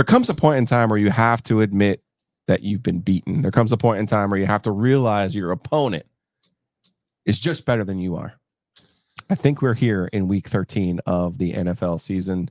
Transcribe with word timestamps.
there 0.00 0.04
comes 0.04 0.28
a 0.28 0.34
point 0.34 0.58
in 0.58 0.66
time 0.66 0.88
where 0.88 0.98
you 0.98 1.10
have 1.10 1.42
to 1.42 1.60
admit 1.60 2.02
that 2.46 2.62
you've 2.62 2.82
been 2.82 3.00
beaten. 3.00 3.42
There 3.42 3.50
comes 3.50 3.72
a 3.72 3.76
point 3.76 4.00
in 4.00 4.06
time 4.06 4.30
where 4.30 4.40
you 4.40 4.46
have 4.46 4.62
to 4.62 4.70
realize 4.70 5.34
your 5.34 5.50
opponent 5.50 6.04
is 7.24 7.38
just 7.38 7.64
better 7.64 7.84
than 7.84 7.98
you 7.98 8.16
are. 8.16 8.34
I 9.28 9.34
think 9.34 9.62
we're 9.62 9.74
here 9.74 10.08
in 10.12 10.26
week 10.26 10.48
13 10.48 11.00
of 11.06 11.38
the 11.38 11.52
NFL 11.52 12.00
season. 12.00 12.50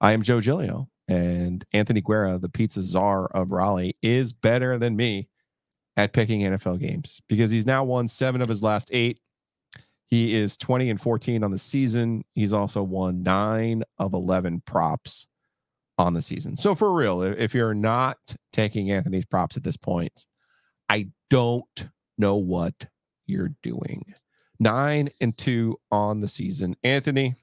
I 0.00 0.12
am 0.12 0.22
Joe 0.22 0.40
Giglio, 0.40 0.88
and 1.08 1.64
Anthony 1.72 2.00
Guerra, 2.00 2.38
the 2.38 2.48
pizza 2.48 2.82
czar 2.82 3.26
of 3.26 3.50
Raleigh, 3.50 3.96
is 4.02 4.32
better 4.32 4.78
than 4.78 4.96
me 4.96 5.28
at 5.96 6.12
picking 6.12 6.42
NFL 6.42 6.80
games 6.80 7.22
because 7.28 7.50
he's 7.50 7.66
now 7.66 7.84
won 7.84 8.08
seven 8.08 8.42
of 8.42 8.48
his 8.48 8.62
last 8.62 8.90
eight. 8.92 9.20
He 10.06 10.36
is 10.36 10.56
20 10.56 10.90
and 10.90 11.00
14 11.00 11.42
on 11.42 11.50
the 11.50 11.58
season. 11.58 12.24
He's 12.34 12.52
also 12.52 12.82
won 12.82 13.22
nine 13.22 13.82
of 13.98 14.14
11 14.14 14.62
props 14.66 15.26
on 15.98 16.12
the 16.12 16.22
season. 16.22 16.56
So 16.56 16.74
for 16.74 16.92
real, 16.92 17.22
if 17.22 17.54
you're 17.54 17.74
not 17.74 18.18
taking 18.52 18.90
Anthony's 18.90 19.24
props 19.24 19.56
at 19.56 19.64
this 19.64 19.76
point, 19.76 20.26
I 20.88 21.08
don't 21.30 21.88
know 22.18 22.36
what 22.36 22.86
you're 23.26 23.54
doing. 23.62 24.14
Nine 24.60 25.08
and 25.20 25.36
two 25.36 25.78
on 25.90 26.20
the 26.20 26.28
season. 26.28 26.76
Anthony, 26.84 27.34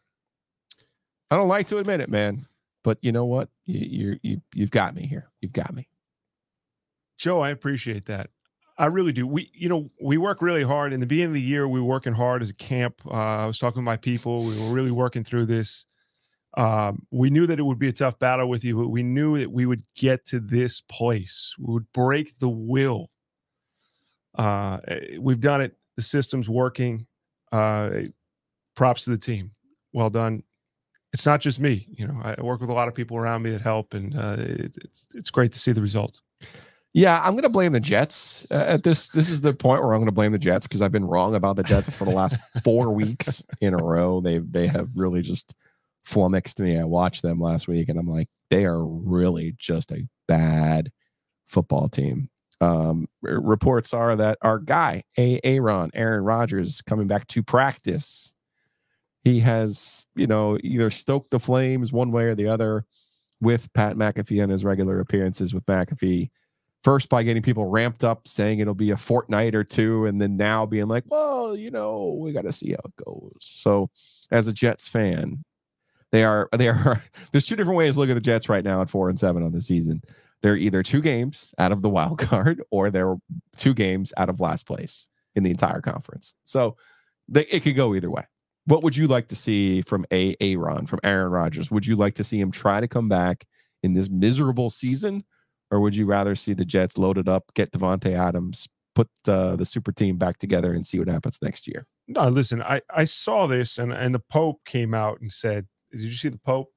I 1.33 1.35
don't 1.35 1.47
like 1.47 1.65
to 1.67 1.79
admit 1.79 1.99
it, 1.99 2.11
man, 2.11 2.45
but 2.83 2.99
you 3.01 3.11
know 3.11 3.25
what? 3.25 3.49
You, 3.65 4.19
you, 4.21 4.41
you, 4.53 4.63
have 4.63 4.69
got 4.69 4.93
me 4.93 5.07
here. 5.07 5.31
You've 5.41 5.51
got 5.51 5.73
me. 5.73 5.87
Joe, 7.17 7.41
I 7.41 7.49
appreciate 7.49 8.05
that. 8.05 8.29
I 8.77 8.85
really 8.85 9.13
do. 9.13 9.25
We, 9.25 9.49
you 9.51 9.67
know, 9.67 9.89
we 9.99 10.19
work 10.19 10.43
really 10.43 10.61
hard. 10.61 10.93
In 10.93 10.99
the 10.99 11.07
beginning 11.07 11.31
of 11.31 11.33
the 11.33 11.41
year, 11.41 11.67
we 11.67 11.79
were 11.79 11.87
working 11.87 12.13
hard 12.13 12.43
as 12.43 12.51
a 12.51 12.53
camp. 12.53 13.01
Uh, 13.07 13.13
I 13.13 13.45
was 13.47 13.57
talking 13.57 13.79
to 13.79 13.83
my 13.83 13.97
people. 13.97 14.43
We 14.43 14.59
were 14.61 14.75
really 14.75 14.91
working 14.91 15.23
through 15.23 15.47
this. 15.47 15.87
Um, 16.55 17.07
we 17.09 17.31
knew 17.31 17.47
that 17.47 17.57
it 17.57 17.63
would 17.63 17.79
be 17.79 17.89
a 17.89 17.93
tough 17.93 18.19
battle 18.19 18.47
with 18.47 18.63
you, 18.63 18.77
but 18.77 18.89
we 18.89 19.01
knew 19.01 19.39
that 19.39 19.51
we 19.51 19.65
would 19.65 19.81
get 19.95 20.27
to 20.27 20.39
this 20.39 20.81
place. 20.81 21.55
We 21.57 21.73
would 21.73 21.91
break 21.93 22.37
the 22.37 22.49
will. 22.49 23.09
Uh, 24.37 24.77
eh, 24.87 25.17
we've 25.19 25.41
done 25.41 25.61
it. 25.61 25.75
The 25.95 26.03
system's 26.03 26.47
working. 26.47 27.07
Uh, 27.51 28.01
props 28.75 29.05
to 29.05 29.09
the 29.09 29.17
team. 29.17 29.49
Well 29.93 30.11
done. 30.11 30.43
It's 31.13 31.25
not 31.25 31.41
just 31.41 31.59
me. 31.59 31.87
You 31.91 32.07
know, 32.07 32.19
I 32.23 32.41
work 32.41 32.59
with 32.59 32.69
a 32.69 32.73
lot 32.73 32.87
of 32.87 32.95
people 32.95 33.17
around 33.17 33.43
me 33.43 33.51
that 33.51 33.61
help, 33.61 33.93
and 33.93 34.15
uh, 34.17 34.35
it, 34.39 34.77
it's 34.83 35.07
it's 35.13 35.29
great 35.29 35.51
to 35.51 35.59
see 35.59 35.71
the 35.71 35.81
results. 35.81 36.21
Yeah, 36.93 37.19
I'm 37.23 37.33
going 37.33 37.43
to 37.43 37.49
blame 37.49 37.71
the 37.71 37.79
Jets 37.79 38.45
uh, 38.51 38.65
at 38.67 38.83
this. 38.83 39.09
This 39.09 39.29
is 39.29 39.41
the 39.41 39.53
point 39.53 39.81
where 39.81 39.93
I'm 39.93 39.99
going 39.99 40.07
to 40.07 40.11
blame 40.11 40.31
the 40.31 40.39
Jets 40.39 40.67
because 40.67 40.81
I've 40.81 40.91
been 40.91 41.05
wrong 41.05 41.33
about 41.33 41.55
the 41.55 41.63
Jets 41.63 41.89
for 41.89 42.05
the 42.05 42.11
last 42.11 42.35
four 42.63 42.93
weeks 42.93 43.43
in 43.61 43.73
a 43.73 43.77
row. 43.77 44.21
They 44.21 44.39
they 44.39 44.67
have 44.67 44.89
really 44.95 45.21
just 45.21 45.55
flummoxed 46.03 46.59
me. 46.59 46.77
I 46.77 46.83
watched 46.83 47.21
them 47.21 47.39
last 47.39 47.67
week 47.67 47.89
and 47.89 47.97
I'm 47.97 48.05
like, 48.05 48.27
they 48.49 48.65
are 48.65 48.83
really 48.85 49.55
just 49.57 49.91
a 49.91 50.07
bad 50.27 50.91
football 51.45 51.89
team. 51.89 52.29
Um, 52.61 53.07
reports 53.21 53.93
are 53.93 54.15
that 54.15 54.37
our 54.41 54.59
guy, 54.59 55.03
A. 55.17 55.39
Aaron, 55.43 55.91
Aaron 55.93 56.23
Rodgers, 56.23 56.81
coming 56.81 57.07
back 57.07 57.27
to 57.27 57.43
practice. 57.43 58.32
He 59.23 59.39
has, 59.39 60.07
you 60.15 60.27
know, 60.27 60.57
either 60.63 60.91
stoked 60.91 61.31
the 61.31 61.39
flames 61.39 61.93
one 61.93 62.11
way 62.11 62.25
or 62.25 62.35
the 62.35 62.47
other 62.47 62.85
with 63.41 63.71
Pat 63.73 63.95
McAfee 63.95 64.41
and 64.41 64.51
his 64.51 64.65
regular 64.65 64.99
appearances 64.99 65.53
with 65.53 65.65
McAfee. 65.65 66.29
First, 66.83 67.07
by 67.07 67.23
getting 67.23 67.41
people 67.41 67.65
ramped 67.65 68.03
up, 68.03 68.27
saying 68.27 68.59
it'll 68.59 68.73
be 68.73 68.91
a 68.91 68.97
fortnight 68.97 69.55
or 69.55 69.63
two, 69.63 70.05
and 70.05 70.21
then 70.21 70.35
now 70.35 70.65
being 70.65 70.87
like, 70.87 71.05
well, 71.07 71.55
you 71.55 71.71
know, 71.71 72.17
we 72.19 72.33
got 72.33 72.43
to 72.43 72.51
see 72.51 72.71
how 72.71 72.79
it 72.83 73.05
goes. 73.05 73.37
So, 73.39 73.89
as 74.31 74.49
a 74.49 74.53
Jets 74.53 74.89
fan, 74.89 75.45
they 76.11 76.23
are 76.25 76.49
they 76.57 76.67
are 76.69 77.01
there's 77.31 77.47
two 77.47 77.55
different 77.55 77.77
ways 77.77 77.93
to 77.93 78.01
look 78.01 78.09
at 78.09 78.15
the 78.15 78.21
Jets 78.21 78.49
right 78.49 78.63
now 78.63 78.81
at 78.81 78.89
four 78.89 79.09
and 79.09 79.19
seven 79.19 79.43
on 79.43 79.53
the 79.53 79.61
season. 79.61 80.01
They're 80.41 80.57
either 80.57 80.83
two 80.83 81.01
games 81.01 81.53
out 81.57 81.71
of 81.71 81.81
the 81.81 81.89
wild 81.89 82.19
card 82.19 82.61
or 82.71 82.91
they're 82.91 83.15
two 83.55 83.73
games 83.73 84.11
out 84.17 84.29
of 84.29 84.41
last 84.41 84.67
place 84.67 85.07
in 85.35 85.43
the 85.43 85.49
entire 85.49 85.79
conference. 85.79 86.35
So 86.43 86.75
they, 87.29 87.45
it 87.45 87.61
could 87.61 87.77
go 87.77 87.95
either 87.95 88.11
way. 88.11 88.25
What 88.65 88.83
would 88.83 88.95
you 88.95 89.07
like 89.07 89.27
to 89.27 89.35
see 89.35 89.81
from 89.81 90.05
a 90.11 90.35
Aaron, 90.39 90.85
from 90.85 90.99
Aaron 91.03 91.31
Rodgers? 91.31 91.69
Would 91.69 91.85
you 91.85 91.95
like 91.95 92.15
to 92.15 92.23
see 92.23 92.39
him 92.39 92.51
try 92.51 92.79
to 92.79 92.87
come 92.87 93.09
back 93.09 93.45
in 93.81 93.93
this 93.93 94.09
miserable 94.09 94.69
season, 94.69 95.23
or 95.69 95.81
would 95.81 95.95
you 95.95 96.05
rather 96.05 96.35
see 96.35 96.53
the 96.53 96.65
Jets 96.65 96.97
loaded 96.97 97.27
up, 97.27 97.53
get 97.55 97.71
Davante 97.71 98.17
Adams, 98.17 98.67
put 98.95 99.09
uh, 99.27 99.57
the 99.57 99.65
super 99.65 99.91
team 99.91 100.17
back 100.17 100.37
together, 100.37 100.73
and 100.73 100.87
see 100.87 100.97
what 100.97 101.09
happens 101.09 101.39
next 101.41 101.67
year? 101.67 101.85
No, 102.07 102.29
listen, 102.29 102.61
I 102.61 102.81
I 102.89 103.03
saw 103.05 103.47
this, 103.47 103.77
and 103.77 103.91
and 103.91 104.15
the 104.15 104.19
Pope 104.19 104.61
came 104.65 104.93
out 104.93 105.19
and 105.19 105.31
said 105.31 105.67
did 105.93 106.01
you 106.01 106.11
see 106.11 106.29
the 106.29 106.39
Pope? 106.39 106.71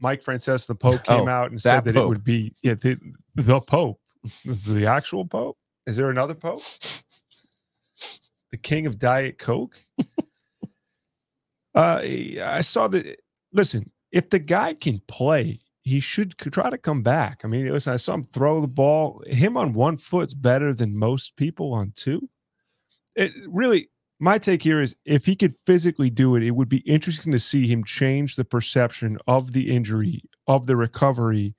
Mike 0.00 0.22
Francesa, 0.22 0.66
the 0.66 0.74
Pope, 0.74 1.02
came 1.04 1.28
oh, 1.28 1.30
out 1.30 1.50
and 1.50 1.60
said 1.60 1.84
that 1.84 1.94
Pope. 1.94 2.04
it 2.04 2.08
would 2.08 2.24
be 2.24 2.54
yeah, 2.62 2.74
the, 2.74 2.98
the 3.36 3.60
Pope, 3.60 4.00
the 4.44 4.86
actual 4.86 5.24
Pope. 5.24 5.56
Is 5.86 5.96
there 5.96 6.10
another 6.10 6.34
Pope? 6.34 6.62
The 8.50 8.56
King 8.56 8.86
of 8.86 8.98
Diet 8.98 9.38
Coke. 9.38 9.78
Uh, 11.74 12.00
I 12.02 12.60
saw 12.62 12.88
that. 12.88 13.20
Listen, 13.52 13.90
if 14.12 14.30
the 14.30 14.38
guy 14.38 14.74
can 14.74 15.00
play, 15.08 15.60
he 15.82 16.00
should 16.00 16.36
try 16.38 16.70
to 16.70 16.78
come 16.78 17.02
back. 17.02 17.40
I 17.44 17.48
mean, 17.48 17.70
listen, 17.70 17.92
I 17.92 17.96
saw 17.96 18.14
him 18.14 18.24
throw 18.24 18.60
the 18.60 18.68
ball. 18.68 19.22
Him 19.26 19.56
on 19.56 19.72
one 19.72 19.96
foot's 19.96 20.34
better 20.34 20.74
than 20.74 20.96
most 20.96 21.36
people 21.36 21.72
on 21.72 21.92
two. 21.94 22.28
It 23.16 23.32
really, 23.46 23.88
my 24.20 24.38
take 24.38 24.62
here 24.62 24.82
is 24.82 24.94
if 25.04 25.24
he 25.24 25.34
could 25.34 25.54
physically 25.66 26.10
do 26.10 26.36
it, 26.36 26.42
it 26.42 26.52
would 26.52 26.68
be 26.68 26.78
interesting 26.78 27.32
to 27.32 27.38
see 27.38 27.66
him 27.66 27.84
change 27.84 28.36
the 28.36 28.44
perception 28.44 29.18
of 29.26 29.52
the 29.52 29.74
injury, 29.74 30.22
of 30.46 30.66
the 30.66 30.76
recovery, 30.76 31.54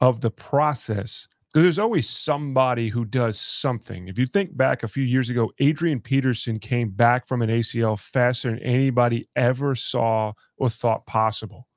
of 0.00 0.20
the 0.20 0.30
process. 0.30 1.26
There's 1.54 1.78
always 1.78 2.08
somebody 2.08 2.88
who 2.88 3.04
does 3.04 3.38
something. 3.38 4.08
If 4.08 4.18
you 4.18 4.26
think 4.26 4.56
back 4.56 4.82
a 4.82 4.88
few 4.88 5.04
years 5.04 5.30
ago, 5.30 5.52
Adrian 5.60 6.00
Peterson 6.00 6.58
came 6.58 6.90
back 6.90 7.28
from 7.28 7.42
an 7.42 7.48
ACL 7.48 7.96
faster 7.96 8.50
than 8.50 8.58
anybody 8.58 9.28
ever 9.36 9.76
saw 9.76 10.32
or 10.56 10.68
thought 10.68 11.06
possible. 11.06 11.68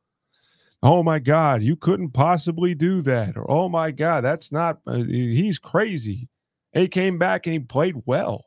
Oh 0.82 1.04
my 1.04 1.20
God, 1.20 1.62
you 1.62 1.76
couldn't 1.76 2.10
possibly 2.10 2.74
do 2.74 3.04
that. 3.04 3.38
Or, 3.38 3.50
oh 3.50 3.70
my 3.70 3.92
God, 3.92 4.24
that's 4.24 4.52
not, 4.52 4.80
uh, 4.88 4.96
he's 4.96 5.60
crazy. 5.60 6.28
He 6.74 6.88
came 6.88 7.20
back 7.20 7.46
and 7.46 7.54
he 7.54 7.60
played 7.60 8.02
well. 8.06 8.46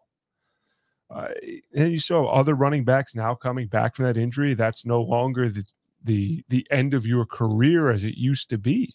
Uh, 1.10 1.28
and 1.74 1.92
you 1.92 2.00
saw 2.00 2.26
other 2.26 2.54
running 2.54 2.84
backs 2.84 3.14
now 3.14 3.36
coming 3.36 3.68
back 3.68 3.94
from 3.94 4.04
that 4.04 4.16
injury. 4.16 4.54
That's 4.54 4.84
no 4.84 5.00
longer 5.00 5.48
the 5.48 5.64
the 6.02 6.42
the 6.48 6.66
end 6.70 6.94
of 6.94 7.04
your 7.06 7.26
career 7.26 7.90
as 7.90 8.04
it 8.04 8.16
used 8.16 8.48
to 8.50 8.58
be. 8.58 8.94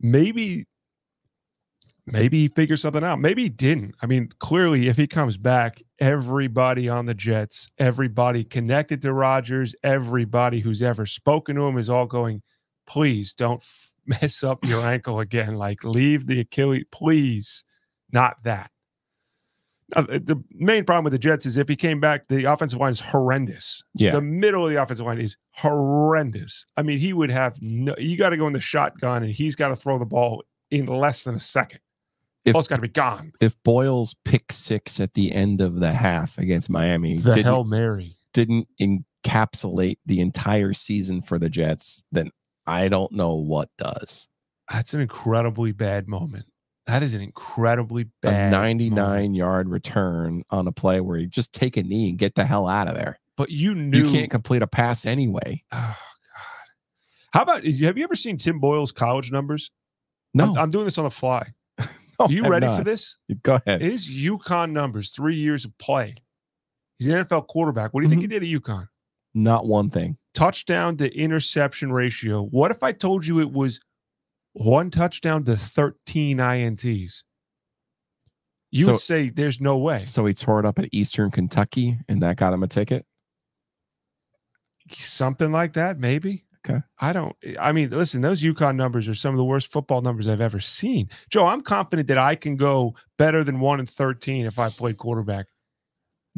Maybe 0.00 0.66
maybe 2.06 2.40
he 2.40 2.48
figures 2.48 2.82
something 2.82 3.04
out. 3.04 3.20
Maybe 3.20 3.44
he 3.44 3.48
didn't. 3.48 3.94
I 4.02 4.06
mean, 4.06 4.30
clearly, 4.38 4.88
if 4.88 4.96
he 4.96 5.06
comes 5.06 5.36
back, 5.36 5.82
everybody 5.98 6.88
on 6.88 7.06
the 7.06 7.14
Jets, 7.14 7.68
everybody 7.78 8.44
connected 8.44 9.02
to 9.02 9.12
Rodgers, 9.12 9.74
everybody 9.82 10.60
who's 10.60 10.82
ever 10.82 11.06
spoken 11.06 11.56
to 11.56 11.62
him 11.62 11.78
is 11.78 11.90
all 11.90 12.06
going, 12.06 12.42
please 12.86 13.34
don't 13.34 13.60
f- 13.60 13.92
mess 14.06 14.44
up 14.44 14.64
your 14.64 14.84
ankle 14.86 15.20
again. 15.20 15.56
Like, 15.56 15.84
leave 15.84 16.26
the 16.26 16.40
Achilles, 16.40 16.84
please, 16.92 17.64
not 18.12 18.36
that. 18.44 18.70
Uh, 19.94 20.02
the 20.02 20.42
main 20.50 20.84
problem 20.84 21.04
with 21.04 21.12
the 21.12 21.18
Jets 21.18 21.46
is 21.46 21.56
if 21.56 21.68
he 21.68 21.76
came 21.76 22.00
back, 22.00 22.26
the 22.26 22.44
offensive 22.44 22.80
line 22.80 22.90
is 22.90 22.98
horrendous. 22.98 23.84
Yeah. 23.94 24.12
The 24.12 24.20
middle 24.20 24.64
of 24.64 24.72
the 24.72 24.82
offensive 24.82 25.06
line 25.06 25.20
is 25.20 25.36
horrendous. 25.52 26.66
I 26.76 26.82
mean, 26.82 26.98
he 26.98 27.12
would 27.12 27.30
have 27.30 27.60
no, 27.62 27.94
you 27.96 28.16
got 28.16 28.30
to 28.30 28.36
go 28.36 28.48
in 28.48 28.52
the 28.52 28.60
shotgun 28.60 29.22
and 29.22 29.32
he's 29.32 29.54
got 29.54 29.68
to 29.68 29.76
throw 29.76 29.98
the 29.98 30.06
ball 30.06 30.42
in 30.72 30.86
less 30.86 31.22
than 31.22 31.36
a 31.36 31.40
second. 31.40 31.80
If, 32.46 32.52
ball's 32.52 32.68
got 32.68 32.76
to 32.76 32.82
be 32.82 32.88
gone. 32.88 33.32
If 33.40 33.60
Boyle's 33.64 34.14
pick 34.24 34.52
six 34.52 35.00
at 35.00 35.14
the 35.14 35.32
end 35.32 35.60
of 35.60 35.80
the 35.80 35.92
half 35.92 36.38
against 36.38 36.70
Miami, 36.70 37.18
the 37.18 37.42
Hail 37.42 37.64
Mary 37.64 38.16
didn't 38.32 38.68
encapsulate 38.80 39.98
the 40.06 40.20
entire 40.20 40.72
season 40.72 41.22
for 41.22 41.38
the 41.38 41.48
Jets, 41.48 42.04
then 42.12 42.30
I 42.66 42.88
don't 42.88 43.12
know 43.12 43.34
what 43.34 43.68
does. 43.76 44.28
That's 44.70 44.94
an 44.94 45.00
incredibly 45.00 45.72
bad 45.72 46.08
moment. 46.08 46.46
That 46.86 47.02
is 47.02 47.14
an 47.14 47.20
incredibly 47.20 48.04
bad 48.22 48.48
a 48.48 48.50
99 48.50 48.94
moment. 48.94 49.34
yard 49.34 49.68
return 49.68 50.44
on 50.50 50.68
a 50.68 50.72
play 50.72 51.00
where 51.00 51.18
you 51.18 51.26
just 51.26 51.52
take 51.52 51.76
a 51.76 51.82
knee 51.82 52.10
and 52.10 52.18
get 52.18 52.36
the 52.36 52.44
hell 52.44 52.68
out 52.68 52.86
of 52.86 52.94
there. 52.94 53.18
But 53.36 53.50
you 53.50 53.74
knew 53.74 54.04
you 54.04 54.12
can't 54.12 54.30
complete 54.30 54.62
a 54.62 54.68
pass 54.68 55.04
anyway. 55.04 55.64
Oh 55.72 55.78
God! 55.78 55.96
How 57.32 57.42
about 57.42 57.64
have 57.66 57.98
you 57.98 58.04
ever 58.04 58.14
seen 58.14 58.36
Tim 58.36 58.60
Boyle's 58.60 58.92
college 58.92 59.32
numbers? 59.32 59.72
No, 60.32 60.44
I'm, 60.44 60.58
I'm 60.58 60.70
doing 60.70 60.84
this 60.84 60.96
on 60.96 61.04
the 61.04 61.10
fly. 61.10 61.52
No, 62.18 62.26
Are 62.26 62.32
you 62.32 62.44
ready 62.44 62.66
not. 62.66 62.78
for 62.78 62.84
this? 62.84 63.16
Go 63.42 63.60
ahead. 63.66 63.80
His 63.80 64.08
UConn 64.08 64.72
numbers, 64.72 65.12
three 65.12 65.36
years 65.36 65.64
of 65.64 65.76
play. 65.78 66.14
He's 66.98 67.08
an 67.08 67.24
NFL 67.24 67.46
quarterback. 67.48 67.92
What 67.92 68.00
do 68.00 68.04
you 68.04 68.10
mm-hmm. 68.10 68.20
think 68.20 68.32
he 68.32 68.38
did 68.38 68.56
at 68.56 68.62
UConn? 68.62 68.88
Not 69.34 69.66
one 69.66 69.90
thing. 69.90 70.16
Touchdown 70.34 70.96
to 70.96 71.14
interception 71.14 71.92
ratio. 71.92 72.42
What 72.42 72.70
if 72.70 72.82
I 72.82 72.92
told 72.92 73.26
you 73.26 73.40
it 73.40 73.52
was 73.52 73.80
one 74.54 74.90
touchdown 74.90 75.44
to 75.44 75.56
13 75.56 76.38
INTs? 76.38 77.22
You 78.70 78.84
So- 78.84 78.92
would 78.92 79.00
say 79.00 79.28
there's 79.28 79.60
no 79.60 79.76
way. 79.76 80.04
So 80.04 80.24
he 80.24 80.32
tore 80.32 80.58
it 80.60 80.66
up 80.66 80.78
at 80.78 80.88
Eastern 80.92 81.30
Kentucky, 81.30 81.98
and 82.08 82.22
that 82.22 82.36
got 82.36 82.54
him 82.54 82.62
a 82.62 82.66
ticket. 82.66 83.04
Something 84.90 85.52
like 85.52 85.74
that, 85.74 85.98
maybe. 85.98 86.45
Okay. 86.68 86.80
I 86.98 87.12
don't. 87.12 87.36
I 87.60 87.72
mean, 87.72 87.90
listen, 87.90 88.22
those 88.22 88.42
UConn 88.42 88.76
numbers 88.76 89.08
are 89.08 89.14
some 89.14 89.32
of 89.32 89.36
the 89.36 89.44
worst 89.44 89.70
football 89.70 90.00
numbers 90.00 90.26
I've 90.26 90.40
ever 90.40 90.58
seen. 90.60 91.08
Joe, 91.30 91.46
I'm 91.46 91.60
confident 91.60 92.08
that 92.08 92.18
I 92.18 92.34
can 92.34 92.56
go 92.56 92.94
better 93.18 93.44
than 93.44 93.60
one 93.60 93.78
and 93.78 93.88
thirteen 93.88 94.46
if 94.46 94.58
I 94.58 94.68
play 94.70 94.92
quarterback. 94.92 95.46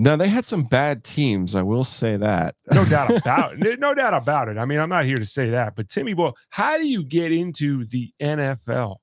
No, 0.01 0.17
they 0.17 0.29
had 0.29 0.45
some 0.45 0.63
bad 0.63 1.03
teams. 1.03 1.57
I 1.57 1.63
will 1.63 1.83
say 1.85 2.17
that. 2.17 2.55
No 2.73 2.85
doubt 2.85 3.11
about 3.17 3.55
it. 3.65 3.81
No 3.81 3.95
doubt 3.95 4.15
about 4.15 4.49
it. 4.49 4.59
I 4.59 4.65
mean, 4.65 4.79
I'm 4.79 4.89
not 4.89 5.05
here 5.07 5.17
to 5.17 5.27
say 5.27 5.51
that, 5.51 5.75
but 5.75 5.89
Timmy 5.89 6.15
Boyle, 6.15 6.37
how 6.51 6.79
do 6.79 6.87
you 6.87 7.03
get 7.03 7.33
into 7.33 7.85
the 7.87 8.13
NFL? 8.23 8.97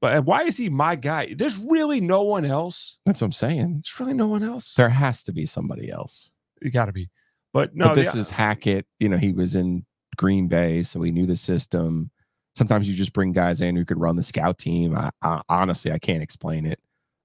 But 0.00 0.24
why 0.24 0.42
is 0.44 0.56
he 0.56 0.68
my 0.68 0.94
guy? 0.94 1.34
There's 1.36 1.58
really 1.58 2.00
no 2.00 2.22
one 2.22 2.44
else. 2.44 2.98
That's 3.04 3.20
what 3.20 3.26
I'm 3.26 3.32
saying. 3.32 3.72
There's 3.82 3.98
really 3.98 4.14
no 4.14 4.28
one 4.28 4.44
else. 4.44 4.74
There 4.74 4.88
has 4.88 5.24
to 5.24 5.32
be 5.32 5.44
somebody 5.46 5.90
else. 5.90 6.30
You 6.62 6.70
got 6.70 6.84
to 6.84 6.92
be. 6.92 7.10
But 7.52 7.74
no, 7.74 7.86
but 7.88 7.94
this 7.94 8.12
the- 8.12 8.20
is 8.20 8.30
Hackett. 8.30 8.86
You 9.00 9.08
know, 9.08 9.16
he 9.16 9.32
was 9.32 9.56
in 9.56 9.84
Green 10.18 10.48
Bay, 10.48 10.82
so 10.82 11.00
he 11.00 11.10
knew 11.10 11.24
the 11.24 11.36
system. 11.36 12.10
Sometimes 12.54 12.88
you 12.88 12.94
just 12.94 13.14
bring 13.14 13.32
guys 13.32 13.62
in 13.62 13.76
who 13.76 13.84
could 13.86 14.00
run 14.00 14.16
the 14.16 14.22
scout 14.22 14.58
team. 14.58 14.94
I, 14.94 15.10
I 15.22 15.40
honestly, 15.48 15.90
I 15.92 15.98
can't 15.98 16.22
explain 16.22 16.66
it. 16.66 16.80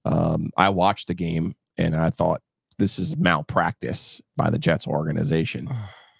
Um, 0.06 0.50
I 0.56 0.70
watched 0.70 1.08
the 1.08 1.14
game 1.14 1.54
and 1.76 1.96
I 1.96 2.10
thought 2.10 2.40
this 2.78 2.98
is 2.98 3.16
malpractice 3.16 4.20
by 4.36 4.50
the 4.50 4.58
Jets 4.58 4.86
organization 4.86 5.68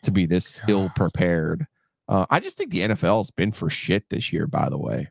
to 0.02 0.10
be 0.10 0.26
this 0.26 0.60
God. 0.60 0.70
ill 0.70 0.90
prepared. 0.94 1.66
Uh, 2.08 2.26
I 2.30 2.40
just 2.40 2.58
think 2.58 2.70
the 2.70 2.80
NFL's 2.80 3.30
been 3.30 3.52
for 3.52 3.70
shit 3.70 4.04
this 4.10 4.32
year. 4.32 4.46
By 4.46 4.68
the 4.68 4.78
way, 4.78 5.10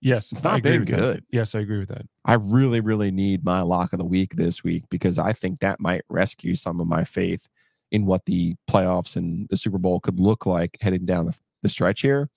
yes, 0.00 0.30
it's 0.32 0.44
I 0.44 0.52
not 0.52 0.62
been 0.62 0.80
with 0.80 0.88
that. 0.90 0.96
good. 0.96 1.24
Yes, 1.30 1.54
I 1.54 1.60
agree 1.60 1.78
with 1.78 1.88
that. 1.88 2.06
I 2.24 2.34
really, 2.34 2.80
really 2.80 3.10
need 3.10 3.44
my 3.44 3.62
lock 3.62 3.92
of 3.92 3.98
the 3.98 4.04
week 4.04 4.36
this 4.36 4.62
week 4.62 4.84
because 4.90 5.18
I 5.18 5.32
think 5.32 5.58
that 5.58 5.80
might 5.80 6.02
rescue 6.08 6.54
some 6.54 6.80
of 6.80 6.86
my 6.86 7.04
faith 7.04 7.48
in 7.92 8.06
what 8.06 8.24
the 8.26 8.54
playoffs 8.68 9.16
and 9.16 9.48
the 9.48 9.56
Super 9.56 9.78
Bowl 9.78 10.00
could 10.00 10.20
look 10.20 10.46
like 10.46 10.78
heading 10.80 11.06
down 11.06 11.26
the, 11.26 11.38
the 11.62 11.68
stretch 11.68 12.02
here. 12.02 12.28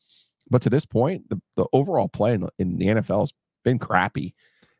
But 0.50 0.62
to 0.64 0.70
this 0.70 0.86
point, 0.86 1.30
the, 1.30 1.42
the 1.56 1.66
overall 1.74 2.10
play 2.10 2.34
in, 2.34 2.48
in 2.60 2.78
the 2.78 2.88
NFL 2.88 3.22
has 3.22 3.34
been 3.64 3.80
crappy. 3.80 4.34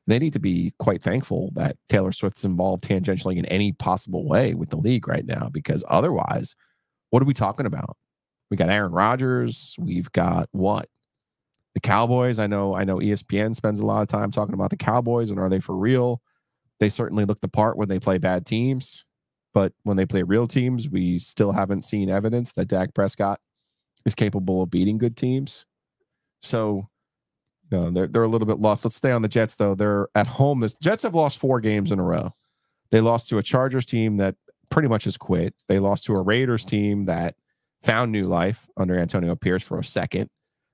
They 0.06 0.20
need 0.20 0.34
to 0.34 0.40
be 0.40 0.74
quite 0.80 1.02
thankful 1.02 1.52
that 1.54 1.78
Taylor 1.88 2.12
Swift's 2.12 2.44
involved 2.44 2.84
tangentially 2.84 3.38
in 3.38 3.46
any 3.46 3.72
possible 3.72 4.28
way 4.28 4.54
with 4.54 4.70
the 4.70 4.76
league 4.78 5.08
right 5.08 5.26
now 5.26 5.50
because 5.52 5.86
otherwise, 5.88 6.56
what 7.10 7.24
are 7.24 7.26
we 7.26 7.34
talking 7.34 7.66
about? 7.66 7.96
We 8.52 8.58
got 8.58 8.70
Aaron 8.70 8.92
Rodgers. 8.92 9.76
We've 9.80 10.12
got 10.12 10.50
what? 10.52 10.90
The 11.74 11.80
Cowboys. 11.80 12.38
I 12.38 12.48
know. 12.48 12.76
I 12.76 12.84
know. 12.84 12.98
ESPN 12.98 13.56
spends 13.56 13.80
a 13.80 13.86
lot 13.86 14.02
of 14.02 14.10
time 14.10 14.32
talking 14.32 14.54
about 14.54 14.70
the 14.70 14.78
Cowboys 14.78 15.32
and 15.32 15.40
are 15.40 15.50
they 15.50 15.60
for 15.60 15.76
real? 15.76 16.22
They 16.80 16.90
certainly 16.90 17.24
look 17.26 17.40
the 17.40 17.48
part 17.48 17.78
when 17.78 17.88
they 17.88 18.00
play 18.00 18.18
bad 18.18 18.46
teams, 18.46 19.06
but 19.54 19.74
when 19.84 19.98
they 19.98 20.06
play 20.06 20.24
real 20.24 20.48
teams, 20.48 20.90
we 20.90 21.20
still 21.20 21.52
haven't 21.52 21.84
seen 21.84 22.10
evidence 22.10 22.54
that 22.54 22.68
Dak 22.68 22.94
Prescott 22.94 23.40
is 24.06 24.16
capable 24.16 24.64
of 24.64 24.70
beating 24.70 24.98
good 24.98 25.16
teams. 25.16 25.66
So, 26.42 26.90
you 27.72 27.78
know, 27.78 27.92
they're 27.92 28.08
they're 28.08 28.24
a 28.24 28.28
little 28.28 28.48
bit 28.48 28.60
lost. 28.60 28.84
Let's 28.84 28.96
stay 28.96 29.12
on 29.12 29.22
the 29.22 29.28
Jets 29.28 29.56
though. 29.56 29.76
They're 29.76 30.08
at 30.16 30.28
home. 30.28 30.60
This 30.60 30.74
Jets 30.76 31.04
have 31.04 31.16
lost 31.16 31.38
four 31.38 31.60
games 31.62 31.92
in 31.92 32.00
a 32.00 32.04
row. 32.04 32.34
They 32.92 33.02
lost 33.02 33.30
to 33.30 33.38
a 33.38 33.44
Chargers 33.44 33.86
team 33.86 34.18
that 34.18 34.36
pretty 34.70 34.88
much 34.88 35.06
has 35.06 35.18
quit. 35.18 35.56
They 35.68 35.80
lost 35.80 36.06
to 36.06 36.14
a 36.14 36.22
Raiders 36.22 36.66
team 36.66 37.06
that 37.06 37.36
found 37.82 38.12
new 38.12 38.24
life 38.24 38.68
under 38.78 38.98
Antonio 38.98 39.36
Pierce 39.36 39.64
for 39.64 39.80
a 39.80 39.84
second. 39.84 40.30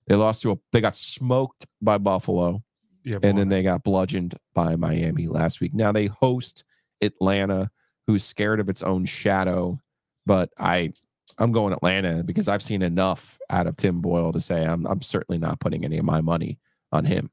They 0.08 0.16
lost 0.16 0.42
to 0.42 0.52
a 0.52 0.56
they 0.74 0.82
got 0.82 0.96
smoked 0.96 1.68
by 1.82 1.98
Buffalo 1.98 2.64
Yeah, 3.04 3.20
and 3.24 3.38
then 3.38 3.50
they 3.50 3.64
got 3.64 3.84
bludgeoned 3.84 4.36
by 4.54 4.76
Miami 4.76 5.28
last 5.28 5.62
week. 5.62 5.74
Now 5.74 5.92
they 5.92 6.08
host 6.08 6.64
Atlanta, 7.02 7.70
who's 8.10 8.24
scared 8.24 8.60
of 8.60 8.70
its 8.70 8.82
own 8.82 9.06
shadow. 9.06 9.80
But 10.26 10.50
I 10.58 10.94
I'm 11.38 11.52
going 11.52 11.74
Atlanta 11.74 12.24
because 12.24 12.48
I've 12.48 12.64
seen 12.64 12.82
enough 12.82 13.38
out 13.52 13.68
of 13.68 13.76
Tim 13.76 14.02
Boyle 14.02 14.32
to 14.32 14.42
say 14.42 14.66
I'm 14.66 14.88
I'm 14.88 15.02
certainly 15.02 15.38
not 15.38 15.60
putting 15.60 15.86
any 15.86 16.00
of 16.00 16.06
my 16.06 16.22
money 16.22 16.58
on 16.92 17.06
him. 17.06 17.30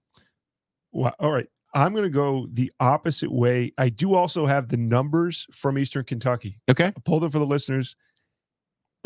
Well, 0.93 1.15
all 1.19 1.33
right. 1.33 1.49
I'm 1.75 1.93
going 1.93 2.05
to 2.05 2.11
go 2.11 2.47
the 2.53 2.73
opposite 2.81 3.31
way. 3.31 3.73
I 3.77 3.89
do 3.89 4.15
also 4.15 4.47
have 4.47 4.69
the 4.69 4.77
numbers 4.77 5.47
from 5.53 5.79
Eastern 5.79 6.05
Kentucky. 6.05 6.59
Okay. 6.71 6.87
I 6.87 7.01
pulled 7.05 7.23
them 7.23 7.31
for 7.31 7.39
the 7.39 7.47
listeners 7.47 7.97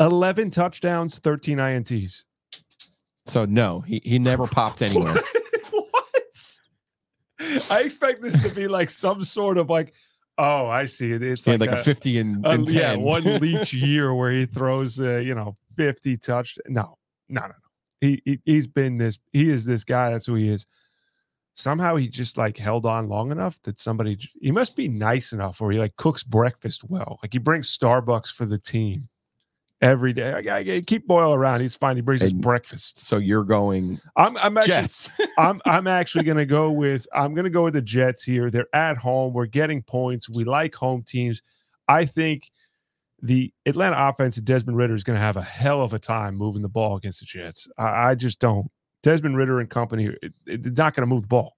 11 0.01 0.51
touchdowns, 0.51 1.19
13 1.19 1.57
INTs. 1.57 2.23
So 3.25 3.45
no, 3.45 3.79
he 3.81 4.01
he 4.03 4.19
never 4.19 4.47
popped 4.47 4.81
anywhere. 4.81 5.15
what? 5.71 6.59
I 7.69 7.81
expect 7.81 8.21
this 8.21 8.41
to 8.43 8.53
be 8.53 8.67
like 8.67 8.89
some 8.89 9.23
sort 9.23 9.57
of 9.57 9.69
like, 9.69 9.93
oh, 10.41 10.67
I 10.67 10.87
see. 10.87 11.11
It's 11.11 11.45
like, 11.45 11.59
like 11.59 11.69
a, 11.71 11.77
50 11.77 12.17
and, 12.17 12.45
a- 12.45 12.49
and 12.49 12.65
10. 12.65 12.75
yeah, 12.75 12.95
one 12.95 13.23
leech 13.39 13.73
year 13.73 14.13
where 14.13 14.31
he 14.31 14.45
throws, 14.45 14.99
uh, 14.99 15.17
you 15.17 15.35
know, 15.35 15.55
50 15.77 16.17
touch. 16.17 16.57
No, 16.67 16.97
no, 17.29 17.41
no, 17.41 17.47
no. 17.47 17.53
He, 18.01 18.21
he 18.25 18.39
he's 18.45 18.67
been 18.67 18.97
this. 18.97 19.19
He 19.31 19.49
is 19.49 19.63
this 19.63 19.83
guy. 19.83 20.09
That's 20.11 20.25
who 20.25 20.33
he 20.35 20.49
is. 20.49 20.65
Somehow 21.53 21.97
he 21.97 22.07
just 22.07 22.37
like 22.37 22.57
held 22.57 22.87
on 22.87 23.07
long 23.07 23.31
enough 23.31 23.61
that 23.63 23.79
somebody. 23.79 24.17
He 24.39 24.51
must 24.51 24.75
be 24.75 24.87
nice 24.87 25.33
enough, 25.33 25.61
or 25.61 25.71
he 25.71 25.77
like 25.77 25.95
cooks 25.97 26.23
breakfast 26.23 26.83
well. 26.89 27.19
Like 27.21 27.33
he 27.33 27.39
brings 27.39 27.77
Starbucks 27.77 28.33
for 28.33 28.45
the 28.45 28.57
team 28.57 29.07
every 29.81 30.13
day. 30.13 30.31
I, 30.31 30.57
I, 30.57 30.59
I 30.77 30.81
keep 30.85 31.07
Boyle 31.07 31.33
around. 31.33 31.61
He's 31.61 31.75
fine. 31.75 31.95
He 31.95 32.01
brings 32.01 32.21
his 32.21 32.31
And- 32.31 32.41
breakfast. 32.41 32.99
so 32.99 33.17
you're 33.17 33.43
going 33.43 33.99
I'm 34.15 34.37
I'm 34.37 34.57
actually 34.57 34.73
Jets. 34.73 35.11
I'm 35.37 35.61
I'm 35.65 35.87
actually 35.87 36.23
gonna 36.25 36.45
go 36.45 36.71
with 36.71 37.07
I'm 37.13 37.33
gonna 37.33 37.49
go 37.49 37.63
with 37.63 37.73
the 37.73 37.81
Jets 37.81 38.23
here. 38.23 38.49
They're 38.51 38.73
at 38.73 38.97
home. 38.97 39.33
We're 39.33 39.45
getting 39.47 39.81
points. 39.81 40.29
We 40.29 40.43
like 40.43 40.75
home 40.75 41.03
teams. 41.03 41.41
I 41.87 42.05
think 42.05 42.51
the 43.23 43.53
Atlanta 43.65 43.95
offense 43.99 44.37
and 44.37 44.45
Desmond 44.45 44.77
Ridder 44.77 44.95
is 44.95 45.03
gonna 45.03 45.19
have 45.19 45.37
a 45.37 45.41
hell 45.43 45.81
of 45.81 45.93
a 45.93 45.99
time 45.99 46.35
moving 46.35 46.61
the 46.61 46.69
ball 46.69 46.95
against 46.97 47.19
the 47.19 47.25
Jets. 47.25 47.67
I, 47.77 48.09
I 48.11 48.15
just 48.15 48.39
don't. 48.39 48.69
Desmond 49.03 49.35
Ridder 49.35 49.59
and 49.59 49.69
company, 49.69 50.09
it, 50.21 50.33
it's 50.45 50.77
not 50.77 50.93
gonna 50.93 51.07
move 51.07 51.23
the 51.23 51.27
ball. 51.27 51.57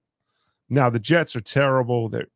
Now 0.69 0.89
the 0.89 0.99
Jets 0.99 1.35
are 1.35 1.41
terrible. 1.41 2.09
They're 2.09 2.27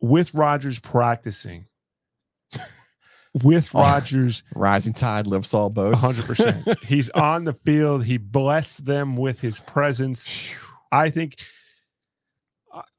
with 0.00 0.34
Rodgers 0.34 0.78
practicing. 0.78 1.66
With 3.42 3.74
Oh. 3.74 3.80
Rodgers 3.80 4.42
Rising 4.54 4.92
tide 4.92 5.26
lifts 5.26 5.52
all 5.54 5.70
boats. 5.70 6.00
hundred 6.00 6.24
percent. 6.26 6.78
He's 6.84 7.10
on 7.10 7.44
the 7.44 7.52
field. 7.54 8.04
He 8.04 8.16
blessed 8.16 8.84
them 8.84 9.16
with 9.16 9.40
his 9.40 9.58
presence. 9.60 10.28
I 10.92 11.10
think. 11.10 11.36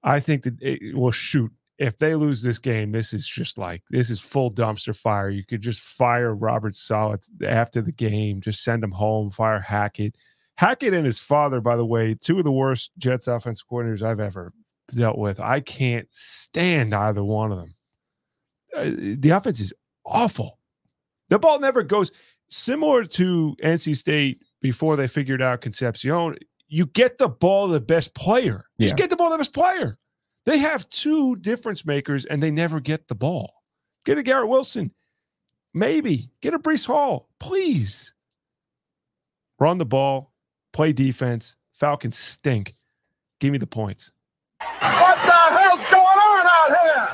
I- 0.04 0.20
think 0.20 0.44
that 0.44 0.62
it 0.62 0.96
will 0.96 1.12
shoot. 1.12 1.51
If 1.77 1.98
they 1.98 2.15
lose 2.15 2.42
this 2.42 2.58
game, 2.60 2.92
this 2.94 3.13
is 3.13 3.27
just 3.27 3.58
like 3.58 3.84
this 3.89 4.10
is 4.10 4.22
full 4.22 4.50
dumpster 4.50 4.96
fire. 4.98 5.30
You 5.30 5.44
could 5.46 5.62
just 5.62 5.82
fire 5.82 6.34
Robert 6.34 6.74
Saleh 6.75 7.20
after 7.46 7.82
the 7.82 7.92
game, 7.92 8.39
just 8.39 8.63
send 8.63 8.82
him 8.84 8.92
home. 8.92 9.30
Fire 9.30 9.60
Hackett. 9.60 10.15
Hackett 10.58 10.94
and 10.94 11.06
his 11.06 11.20
father, 11.20 11.60
by 11.60 11.75
the 11.75 11.86
way, 11.86 12.13
two 12.13 12.38
of 12.38 12.46
the 12.46 12.51
worst 12.51 12.92
Jets 12.98 13.27
offense 13.27 13.62
coordinators 13.70 14.01
I've 14.04 14.22
ever 14.22 14.54
dealt 14.94 15.18
with. 15.18 15.42
I 15.42 15.60
can't 15.60 16.08
stand 16.12 16.94
either 16.96 17.24
one 17.25 17.51
of 17.51 17.58
them. 17.58 17.75
Uh, 18.74 19.15
the 19.18 19.32
offense 19.32 19.60
is 19.60 19.74
awful. 20.05 20.59
The 21.29 21.39
ball 21.39 21.59
never 21.59 21.83
goes 21.83 22.12
similar 22.50 23.03
to 23.05 23.55
NC 23.63 23.95
State 23.95 24.41
before 24.62 24.95
they 24.95 25.07
figured 25.07 25.41
out 25.41 25.62
Concepcion. 25.62 26.35
You 26.67 26.85
get 26.88 27.17
the 27.17 27.27
ball 27.29 27.67
the 27.67 27.79
best 27.79 28.13
player. 28.15 28.65
Just 28.79 28.91
Yeah. 28.93 28.95
get 28.95 29.09
the 29.09 29.15
ball 29.15 29.29
the 29.31 29.38
best 29.38 29.53
player. 29.53 29.97
They 30.45 30.59
have 30.59 30.88
two 30.89 31.35
difference 31.38 31.85
makers 31.85 32.25
and 32.25 32.41
they 32.41 32.51
never 32.51 32.79
get 32.79 33.07
the 33.07 33.15
ball. 33.15 33.63
Get 34.05 34.17
a 34.19 34.24
Garrett 34.24 34.47
Wilson. 34.50 34.91
Maybe. 35.74 36.29
Get 36.41 36.53
a 36.53 36.59
Breece 36.59 36.85
Hall. 36.85 37.29
Please. 37.39 38.13
Run 39.59 39.77
the 39.79 39.85
ball. 39.85 40.31
Play 40.74 40.93
defense. 40.93 41.55
Falcons 41.74 42.17
stink. 42.17 42.75
Give 43.39 43.51
me 43.51 43.57
the 43.57 43.67
points. 43.67 44.12
What 44.59 45.15
the 45.25 45.57
hell's 45.57 45.83
going 45.91 46.19
on 46.19 46.45
out 46.47 46.69
here? 46.69 47.09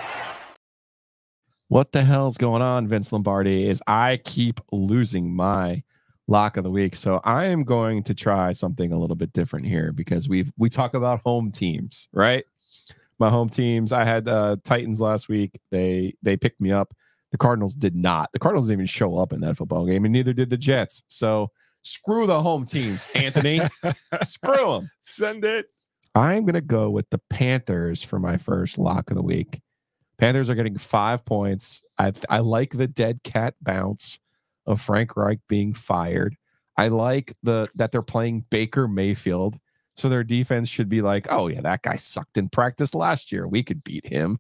What 1.71 1.93
the 1.93 2.03
hell's 2.03 2.35
going 2.35 2.61
on, 2.61 2.89
Vince 2.89 3.13
Lombardi? 3.13 3.69
Is 3.69 3.81
I 3.87 4.19
keep 4.25 4.59
losing 4.73 5.33
my 5.33 5.81
lock 6.27 6.57
of 6.57 6.65
the 6.65 6.69
week. 6.69 6.97
So 6.97 7.21
I 7.23 7.45
am 7.45 7.63
going 7.63 8.03
to 8.03 8.13
try 8.13 8.51
something 8.51 8.91
a 8.91 8.99
little 8.99 9.15
bit 9.15 9.31
different 9.31 9.65
here 9.65 9.93
because 9.93 10.27
we've 10.27 10.51
we 10.57 10.67
talk 10.67 10.95
about 10.95 11.21
home 11.21 11.49
teams, 11.49 12.09
right? 12.11 12.43
My 13.19 13.29
home 13.29 13.47
teams. 13.47 13.93
I 13.93 14.03
had 14.03 14.27
uh 14.27 14.57
Titans 14.65 14.99
last 14.99 15.29
week. 15.29 15.57
They 15.69 16.13
they 16.21 16.35
picked 16.35 16.59
me 16.59 16.73
up. 16.73 16.93
The 17.31 17.37
Cardinals 17.37 17.73
did 17.73 17.95
not. 17.95 18.33
The 18.33 18.39
Cardinals 18.39 18.67
didn't 18.67 18.79
even 18.79 18.87
show 18.87 19.17
up 19.17 19.31
in 19.31 19.39
that 19.39 19.55
football 19.55 19.85
game, 19.85 20.03
and 20.03 20.11
neither 20.11 20.33
did 20.33 20.49
the 20.49 20.57
Jets. 20.57 21.05
So 21.07 21.51
screw 21.83 22.27
the 22.27 22.41
home 22.41 22.65
teams, 22.65 23.07
Anthony. 23.15 23.61
screw 24.23 24.73
them. 24.73 24.91
Send 25.03 25.45
it. 25.45 25.67
I'm 26.15 26.43
going 26.43 26.55
to 26.55 26.59
go 26.59 26.89
with 26.89 27.09
the 27.11 27.21
Panthers 27.29 28.03
for 28.03 28.19
my 28.19 28.35
first 28.35 28.77
lock 28.77 29.09
of 29.09 29.15
the 29.15 29.23
week. 29.23 29.61
Panthers 30.21 30.51
are 30.51 30.55
getting 30.55 30.77
five 30.77 31.25
points. 31.25 31.83
I 31.97 32.13
I 32.29 32.39
like 32.39 32.73
the 32.73 32.85
dead 32.87 33.23
cat 33.23 33.55
bounce 33.59 34.19
of 34.67 34.79
Frank 34.79 35.17
Reich 35.17 35.39
being 35.49 35.73
fired. 35.73 36.37
I 36.77 36.89
like 36.89 37.33
the 37.41 37.67
that 37.73 37.91
they're 37.91 38.03
playing 38.03 38.45
Baker 38.51 38.87
Mayfield. 38.87 39.57
So 39.97 40.09
their 40.09 40.23
defense 40.23 40.69
should 40.69 40.89
be 40.89 41.01
like, 41.01 41.25
oh 41.31 41.47
yeah, 41.47 41.61
that 41.61 41.81
guy 41.81 41.95
sucked 41.95 42.37
in 42.37 42.49
practice 42.49 42.93
last 42.93 43.31
year. 43.31 43.47
We 43.47 43.63
could 43.63 43.83
beat 43.83 44.05
him. 44.05 44.37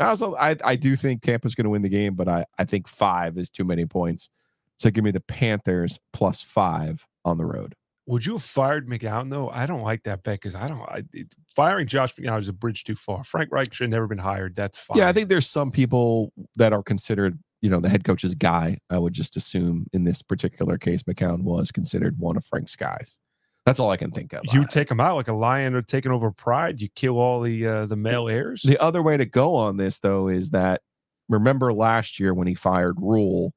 I 0.00 0.06
also 0.06 0.34
I, 0.34 0.56
I 0.64 0.74
do 0.74 0.96
think 0.96 1.22
Tampa's 1.22 1.54
going 1.54 1.64
to 1.64 1.70
win 1.70 1.82
the 1.82 1.88
game, 1.88 2.16
but 2.16 2.28
I, 2.28 2.44
I 2.58 2.64
think 2.64 2.88
five 2.88 3.38
is 3.38 3.50
too 3.50 3.64
many 3.64 3.86
points. 3.86 4.30
So 4.78 4.90
give 4.90 5.04
me 5.04 5.12
the 5.12 5.20
Panthers 5.20 6.00
plus 6.12 6.42
five 6.42 7.06
on 7.24 7.38
the 7.38 7.46
road. 7.46 7.76
Would 8.10 8.26
you 8.26 8.32
have 8.32 8.42
fired 8.42 8.88
McCown 8.88 9.30
though? 9.30 9.50
I 9.50 9.66
don't 9.66 9.82
like 9.82 10.02
that 10.02 10.24
bet 10.24 10.40
because 10.40 10.56
I 10.56 10.66
don't. 10.66 10.80
I, 10.80 11.04
it, 11.12 11.32
firing 11.54 11.86
Josh 11.86 12.12
McCown 12.16 12.40
is 12.40 12.48
a 12.48 12.52
bridge 12.52 12.82
too 12.82 12.96
far. 12.96 13.22
Frank 13.22 13.52
Reich 13.52 13.72
should 13.72 13.84
have 13.84 13.90
never 13.90 14.08
been 14.08 14.18
hired. 14.18 14.56
That's 14.56 14.78
fine. 14.78 14.98
Yeah, 14.98 15.08
I 15.08 15.12
think 15.12 15.28
there's 15.28 15.46
some 15.46 15.70
people 15.70 16.32
that 16.56 16.72
are 16.72 16.82
considered, 16.82 17.38
you 17.62 17.70
know, 17.70 17.78
the 17.78 17.88
head 17.88 18.02
coach's 18.02 18.34
guy. 18.34 18.78
I 18.90 18.98
would 18.98 19.12
just 19.12 19.36
assume 19.36 19.86
in 19.92 20.02
this 20.02 20.22
particular 20.22 20.76
case, 20.76 21.04
McCown 21.04 21.44
was 21.44 21.70
considered 21.70 22.18
one 22.18 22.36
of 22.36 22.44
Frank's 22.44 22.74
guys. 22.74 23.20
That's 23.64 23.78
all 23.78 23.90
I 23.90 23.96
can 23.96 24.10
think 24.10 24.32
of. 24.32 24.42
you 24.52 24.66
take 24.66 24.90
him 24.90 24.98
out 24.98 25.14
like 25.14 25.28
a 25.28 25.32
lion 25.32 25.76
or 25.76 25.82
taking 25.82 26.10
over 26.10 26.32
pride. 26.32 26.80
You 26.80 26.88
kill 26.96 27.16
all 27.16 27.40
the 27.40 27.64
uh, 27.64 27.86
the 27.86 27.94
male 27.94 28.28
heirs. 28.28 28.62
The 28.64 28.82
other 28.82 29.04
way 29.04 29.18
to 29.18 29.24
go 29.24 29.54
on 29.54 29.76
this, 29.76 30.00
though, 30.00 30.26
is 30.26 30.50
that 30.50 30.80
remember 31.28 31.72
last 31.72 32.18
year 32.18 32.34
when 32.34 32.48
he 32.48 32.54
fired 32.56 32.96
Rhule, 32.98 33.52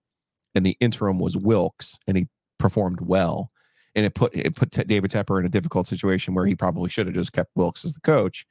and 0.53 0.63
the 0.63 0.77
interim 0.79 1.17
was 1.17 1.35
Wilks, 1.35 1.97
and 2.05 2.17
he 2.17 2.27
performed 2.59 3.01
well, 3.01 3.49
and 3.95 4.05
it 4.05 4.15
put 4.15 4.35
it 4.35 4.55
put 4.55 4.71
David 4.71 5.11
Tepper 5.11 5.39
in 5.39 5.45
a 5.45 5.49
difficult 5.49 5.87
situation 5.87 6.33
where 6.33 6.45
he 6.45 6.55
probably 6.55 6.89
should 6.89 7.07
have 7.07 7.15
just 7.15 7.33
kept 7.33 7.55
Wilks 7.55 7.85
as 7.85 7.93
the 7.93 8.01
coach. 8.01 8.45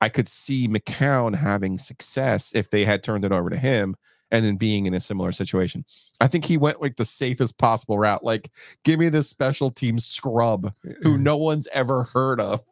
I 0.00 0.08
could 0.08 0.28
see 0.28 0.66
McCown 0.66 1.34
having 1.34 1.78
success 1.78 2.52
if 2.54 2.70
they 2.70 2.84
had 2.84 3.02
turned 3.02 3.24
it 3.24 3.32
over 3.32 3.50
to 3.50 3.56
him 3.56 3.94
and 4.32 4.44
then 4.44 4.56
being 4.56 4.86
in 4.86 4.94
a 4.94 5.00
similar 5.00 5.30
situation. 5.30 5.84
I 6.20 6.26
think 6.26 6.44
he 6.44 6.56
went 6.56 6.80
like 6.80 6.96
the 6.96 7.04
safest 7.04 7.58
possible 7.58 7.98
route. 7.98 8.24
Like, 8.24 8.50
give 8.82 8.98
me 8.98 9.10
this 9.10 9.28
special 9.28 9.70
team 9.70 10.00
scrub 10.00 10.72
who 11.02 11.18
no 11.18 11.36
one's 11.36 11.68
ever 11.72 12.04
heard 12.04 12.40
of. 12.40 12.62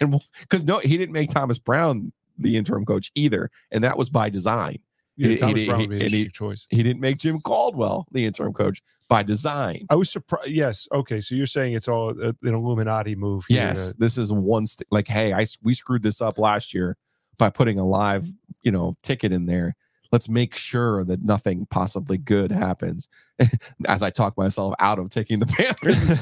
And 0.00 0.20
because 0.40 0.64
no, 0.64 0.80
he 0.80 0.98
didn't 0.98 1.12
make 1.12 1.30
Thomas 1.30 1.58
Brown 1.58 2.12
the 2.38 2.56
interim 2.56 2.84
coach 2.84 3.12
either. 3.14 3.50
And 3.70 3.84
that 3.84 3.96
was 3.96 4.10
by 4.10 4.30
design. 4.30 4.78
Yeah, 5.22 5.34
he- 5.34 5.36
Thomas 5.38 5.60
he- 5.60 5.66
Brown 5.66 5.88
would 5.88 6.02
he- 6.02 6.28
choice. 6.28 6.66
He 6.70 6.82
didn't 6.82 7.00
make 7.00 7.18
Jim 7.18 7.40
Caldwell 7.40 8.06
the 8.12 8.24
interim 8.24 8.52
coach 8.52 8.82
by 9.08 9.22
design. 9.22 9.86
I 9.90 9.94
was 9.94 10.10
surprised. 10.10 10.50
Yes. 10.50 10.88
Okay. 10.92 11.20
So 11.20 11.34
you're 11.34 11.46
saying 11.46 11.74
it's 11.74 11.88
all 11.88 12.10
uh, 12.10 12.32
an 12.42 12.54
Illuminati 12.54 13.14
move. 13.14 13.44
here 13.48 13.58
Yes, 13.68 13.92
to- 13.92 13.98
this 13.98 14.18
is 14.18 14.32
one 14.32 14.66
st- 14.66 14.86
like, 14.90 15.08
hey, 15.08 15.32
I 15.32 15.46
we 15.62 15.74
screwed 15.74 16.02
this 16.02 16.20
up 16.20 16.38
last 16.38 16.72
year 16.74 16.96
by 17.38 17.50
putting 17.50 17.78
a 17.78 17.86
live, 17.86 18.26
you 18.62 18.70
know, 18.72 18.96
ticket 19.02 19.32
in 19.32 19.46
there. 19.46 19.74
Let's 20.12 20.28
make 20.28 20.54
sure 20.54 21.04
that 21.04 21.22
nothing 21.22 21.66
possibly 21.70 22.18
good 22.18 22.52
happens. 22.52 23.08
As 23.88 24.02
I 24.02 24.10
talk 24.10 24.36
myself 24.36 24.74
out 24.78 24.98
of 24.98 25.08
taking 25.08 25.40
the 25.40 25.46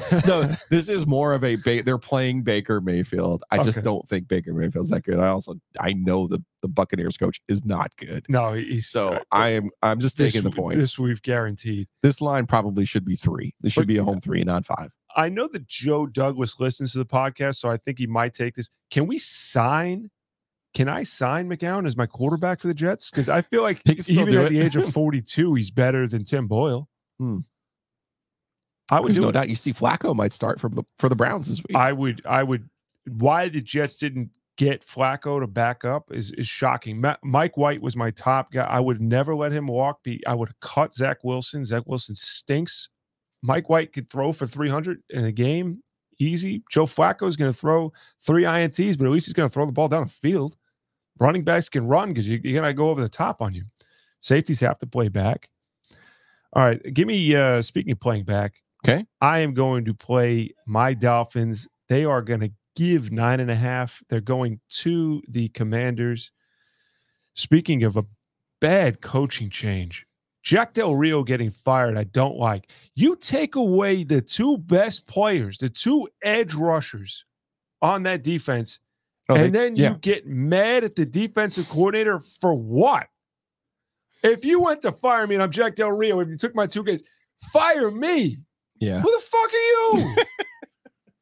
Panthers, 0.05 0.25
no, 0.25 0.49
this 0.69 0.87
is 0.87 1.05
more 1.05 1.33
of 1.33 1.43
a 1.43 1.57
ba- 1.57 1.83
they're 1.83 1.97
playing 1.97 2.43
Baker 2.43 2.79
Mayfield. 2.79 3.43
I 3.51 3.61
just 3.61 3.83
don't 3.83 4.07
think 4.07 4.29
Baker 4.29 4.53
Mayfield's 4.53 4.89
that 4.91 5.03
good. 5.03 5.19
I 5.19 5.27
also 5.27 5.55
I 5.79 5.91
know 5.93 6.27
the 6.27 6.41
the 6.61 6.67
Buccaneers 6.69 7.17
coach 7.17 7.41
is 7.47 7.65
not 7.65 7.91
good. 7.97 8.25
no, 8.29 8.53
he's 8.53 8.87
So 8.87 9.09
uh, 9.15 9.19
I 9.31 9.49
am 9.49 9.69
I'm 9.83 9.99
just 9.99 10.17
this 10.17 10.33
taking 10.33 10.49
the 10.49 10.55
points. 10.55 10.77
This 10.79 10.97
we've 10.97 11.21
guaranteed. 11.21 11.87
This 12.01 12.21
line 12.21 12.45
probably 12.47 12.85
should 12.85 13.03
be 13.05 13.15
three. 13.15 13.53
This 13.61 13.73
should 13.73 13.81
But- 13.81 13.87
be 13.87 13.97
a 13.97 14.03
home 14.03 14.21
three, 14.21 14.43
not 14.43 14.65
five. 14.65 14.93
I 15.13 15.27
know 15.27 15.49
that 15.49 15.67
Joe 15.67 16.05
Douglas 16.05 16.61
listens 16.61 16.93
to 16.93 16.99
the 16.99 17.05
podcast, 17.05 17.55
so 17.57 17.69
I 17.69 17.75
think 17.75 17.97
he 17.97 18.07
might 18.07 18.33
take 18.33 18.55
this. 18.55 18.69
Can 18.89 19.07
we 19.07 19.17
sign? 19.17 20.09
Can 20.73 20.87
I 20.87 21.03
sign 21.03 21.49
McCown 21.49 21.85
as 21.85 21.97
my 21.97 22.05
quarterback 22.05 22.59
for 22.61 22.67
the 22.67 22.73
Jets? 22.73 23.09
Because 23.09 23.27
I 23.27 23.41
feel 23.41 23.61
like 23.61 23.81
even 24.09 24.35
at 24.37 24.45
it. 24.45 24.49
the 24.49 24.61
age 24.61 24.75
of 24.75 24.89
42, 24.93 25.55
he's 25.55 25.69
better 25.71 26.07
than 26.07 26.23
Tim 26.23 26.47
Boyle. 26.47 26.87
Hmm. 27.19 27.39
I 28.89 28.99
would 28.99 29.09
There's 29.09 29.19
no 29.19 29.29
it. 29.29 29.33
doubt 29.33 29.49
you 29.49 29.55
see 29.55 29.73
Flacco 29.73 30.15
might 30.15 30.31
start 30.33 30.59
for 30.59 30.69
the 30.69 30.83
for 30.97 31.07
the 31.09 31.15
Browns 31.15 31.47
this 31.47 31.61
week. 31.67 31.75
I 31.77 31.91
would. 31.93 32.21
I 32.25 32.43
would. 32.43 32.69
Why 33.07 33.47
the 33.49 33.61
Jets 33.61 33.95
didn't 33.95 34.29
get 34.57 34.85
Flacco 34.85 35.39
to 35.39 35.47
back 35.47 35.85
up 35.85 36.11
is 36.11 36.31
is 36.33 36.47
shocking. 36.47 36.99
Ma- 36.99 37.15
Mike 37.23 37.55
White 37.57 37.81
was 37.81 37.95
my 37.95 38.11
top 38.11 38.51
guy. 38.51 38.63
I 38.65 38.79
would 38.81 39.01
never 39.01 39.33
let 39.35 39.51
him 39.53 39.67
walk. 39.67 40.03
Be 40.03 40.21
I 40.27 40.33
would 40.35 40.51
cut 40.59 40.93
Zach 40.93 41.23
Wilson. 41.23 41.65
Zach 41.65 41.83
Wilson 41.85 42.15
stinks. 42.15 42.89
Mike 43.41 43.69
White 43.69 43.93
could 43.93 44.09
throw 44.09 44.33
for 44.33 44.45
300 44.45 45.01
in 45.09 45.25
a 45.25 45.31
game, 45.31 45.81
easy. 46.19 46.63
Joe 46.69 46.85
Flacco 46.85 47.27
is 47.27 47.37
going 47.37 47.51
to 47.51 47.57
throw 47.57 47.91
three 48.21 48.43
ints, 48.43 48.97
but 48.97 49.05
at 49.05 49.11
least 49.11 49.25
he's 49.25 49.33
going 49.33 49.49
to 49.49 49.53
throw 49.53 49.65
the 49.65 49.71
ball 49.71 49.87
down 49.87 50.03
the 50.03 50.09
field. 50.09 50.55
Running 51.19 51.43
backs 51.43 51.69
can 51.69 51.87
run 51.87 52.09
because 52.09 52.27
you, 52.27 52.39
you're 52.43 52.59
going 52.59 52.69
to 52.69 52.73
go 52.73 52.89
over 52.89 53.01
the 53.01 53.09
top 53.09 53.41
on 53.41 53.53
you. 53.53 53.63
Safeties 54.21 54.59
have 54.61 54.79
to 54.79 54.87
play 54.87 55.09
back. 55.09 55.49
All 56.53 56.63
right, 56.63 56.81
give 56.93 57.07
me. 57.07 57.35
uh 57.35 57.61
Speaking 57.61 57.93
of 57.93 57.99
playing 57.99 58.25
back, 58.25 58.61
Okay. 58.83 59.05
I 59.21 59.39
am 59.39 59.53
going 59.53 59.85
to 59.85 59.93
play 59.93 60.53
my 60.65 60.93
Dolphins. 60.93 61.67
They 61.87 62.03
are 62.03 62.21
going 62.21 62.39
to 62.39 62.51
give 62.75 63.11
nine 63.11 63.39
and 63.39 63.51
a 63.51 63.55
half. 63.55 64.01
They're 64.09 64.21
going 64.21 64.59
to 64.69 65.21
the 65.27 65.49
Commanders. 65.49 66.31
Speaking 67.35 67.83
of 67.83 67.95
a 67.95 68.05
bad 68.59 69.01
coaching 69.01 69.49
change, 69.49 70.05
Jack 70.43 70.73
Del 70.73 70.95
Rio 70.95 71.23
getting 71.23 71.51
fired, 71.51 71.97
I 71.97 72.05
don't 72.05 72.37
like. 72.37 72.71
You 72.95 73.15
take 73.15 73.55
away 73.55 74.03
the 74.03 74.21
two 74.21 74.57
best 74.57 75.05
players, 75.05 75.57
the 75.59 75.69
two 75.69 76.07
edge 76.23 76.53
rushers 76.55 77.25
on 77.81 78.03
that 78.03 78.23
defense, 78.23 78.79
oh, 79.29 79.35
they- 79.35 79.45
and 79.45 79.55
then 79.55 79.75
yeah. 79.75 79.91
you 79.91 79.97
get 79.97 80.25
mad 80.27 80.83
at 80.83 80.95
the 80.95 81.05
defensive 81.05 81.69
coordinator 81.69 82.19
for 82.19 82.53
what? 82.53 83.07
If 84.23 84.45
you 84.45 84.61
went 84.61 84.81
to 84.83 84.91
fire 84.91 85.25
me 85.27 85.35
and 85.35 85.43
I'm 85.43 85.51
Jack 85.51 85.75
Del 85.75 85.91
Rio, 85.91 86.19
if 86.19 86.27
you 86.29 86.37
took 86.37 86.53
my 86.55 86.67
two 86.67 86.83
guys, 86.83 87.01
fire 87.51 87.89
me. 87.91 88.37
yeah. 88.79 88.99
Who 89.01 89.11
the 89.11 89.23
fuck 89.23 89.51
are 89.51 89.57
you? 89.57 90.15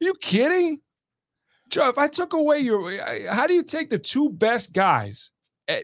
you 0.00 0.14
kidding? 0.14 0.80
Joe, 1.70 1.88
if 1.88 1.98
I 1.98 2.08
took 2.08 2.32
away 2.32 2.58
your, 2.58 2.90
how 3.32 3.46
do 3.46 3.54
you 3.54 3.62
take 3.62 3.90
the 3.90 3.98
two 3.98 4.28
best 4.30 4.72
guys, 4.72 5.30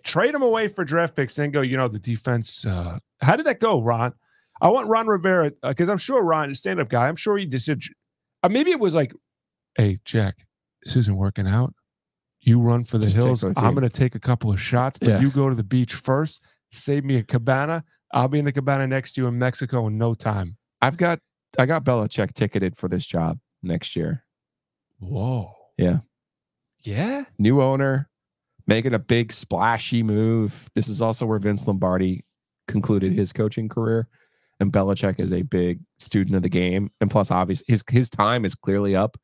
trade 0.04 0.34
them 0.34 0.42
away 0.42 0.68
for 0.68 0.84
draft 0.84 1.14
picks, 1.16 1.34
then 1.34 1.50
go, 1.50 1.60
you 1.60 1.76
know, 1.76 1.88
the 1.88 1.98
defense? 1.98 2.64
Uh, 2.66 2.98
how 3.20 3.36
did 3.36 3.46
that 3.46 3.60
go, 3.60 3.80
Ron? 3.80 4.12
I 4.60 4.68
want 4.68 4.88
Ron 4.88 5.06
Rivera 5.06 5.52
because 5.62 5.88
I'm 5.88 5.98
sure 5.98 6.22
Ron, 6.22 6.50
a 6.50 6.54
stand 6.54 6.80
up 6.80 6.88
guy, 6.88 7.08
I'm 7.08 7.16
sure 7.16 7.36
he 7.36 7.46
just 7.46 7.66
said, 7.66 7.80
uh, 8.42 8.48
maybe 8.48 8.70
it 8.70 8.80
was 8.80 8.94
like, 8.94 9.12
hey, 9.76 9.98
Jack, 10.04 10.46
this 10.84 10.96
isn't 10.96 11.16
working 11.16 11.46
out. 11.46 11.74
You 12.40 12.60
run 12.60 12.84
for 12.84 12.96
the 12.98 13.06
Just 13.06 13.16
hills. 13.16 13.42
I'm 13.44 13.74
going 13.74 13.82
to 13.82 13.88
take 13.90 14.14
a 14.14 14.20
couple 14.20 14.52
of 14.52 14.60
shots, 14.60 14.98
but 14.98 15.08
Yeah. 15.08 15.20
you 15.20 15.30
go 15.30 15.48
to 15.48 15.54
the 15.54 15.64
beach 15.64 15.94
first. 15.94 16.40
Save 16.70 17.04
me 17.04 17.16
a 17.16 17.22
cabana. 17.22 17.84
I'll 18.12 18.28
be 18.28 18.38
in 18.38 18.44
the 18.44 18.52
cabana 18.52 18.86
next 18.86 19.12
to 19.14 19.22
you 19.22 19.26
in 19.26 19.38
Mexico 19.38 19.86
in 19.88 19.98
no 19.98 20.14
time. 20.14 20.56
I've 20.80 20.96
got 20.96 21.18
I 21.58 21.66
got 21.66 21.84
Belichick 21.84 22.34
ticketed 22.34 22.76
for 22.76 22.88
this 22.88 23.04
job 23.04 23.38
next 23.62 23.96
year. 23.96 24.24
Whoa. 24.98 25.52
Yeah. 25.76 25.98
Yeah. 26.82 27.24
New 27.38 27.60
owner, 27.62 28.08
making 28.66 28.94
a 28.94 28.98
big 28.98 29.32
splashy 29.32 30.02
move. 30.02 30.68
This 30.74 30.88
is 30.88 31.00
also 31.00 31.26
where 31.26 31.38
Vince 31.38 31.66
Lombardi 31.66 32.24
concluded 32.68 33.12
his 33.12 33.32
coaching 33.32 33.68
career. 33.68 34.08
And 34.58 34.72
Belichick 34.72 35.20
is 35.20 35.32
a 35.32 35.42
big 35.42 35.80
student 35.98 36.34
of 36.34 36.42
the 36.42 36.48
game. 36.48 36.90
And 37.00 37.10
plus, 37.10 37.30
obviously, 37.30 37.66
his 37.68 37.84
his 37.90 38.08
time 38.08 38.44
is 38.44 38.54
clearly 38.54 38.96
up 38.96 39.18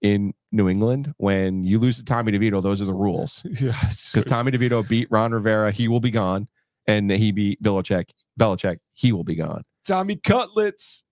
in 0.00 0.34
New 0.50 0.68
England. 0.68 1.14
When 1.18 1.62
you 1.62 1.78
lose 1.78 1.98
to 1.98 2.04
Tommy 2.04 2.32
DeVito, 2.32 2.60
those 2.60 2.82
are 2.82 2.86
the 2.86 2.94
rules. 2.94 3.46
Yeah. 3.60 3.78
Because 3.80 4.24
Tommy 4.24 4.50
DeVito 4.50 4.86
beat 4.88 5.06
Ron 5.10 5.32
Rivera, 5.32 5.70
he 5.70 5.86
will 5.86 6.00
be 6.00 6.10
gone. 6.10 6.48
And 6.88 7.10
he 7.12 7.30
beat 7.30 7.62
Belichick, 7.62 8.10
Belichick, 8.40 8.78
he 8.92 9.12
will 9.12 9.22
be 9.22 9.36
gone. 9.36 9.62
Tommy 9.86 10.16
Cutlets. 10.16 11.04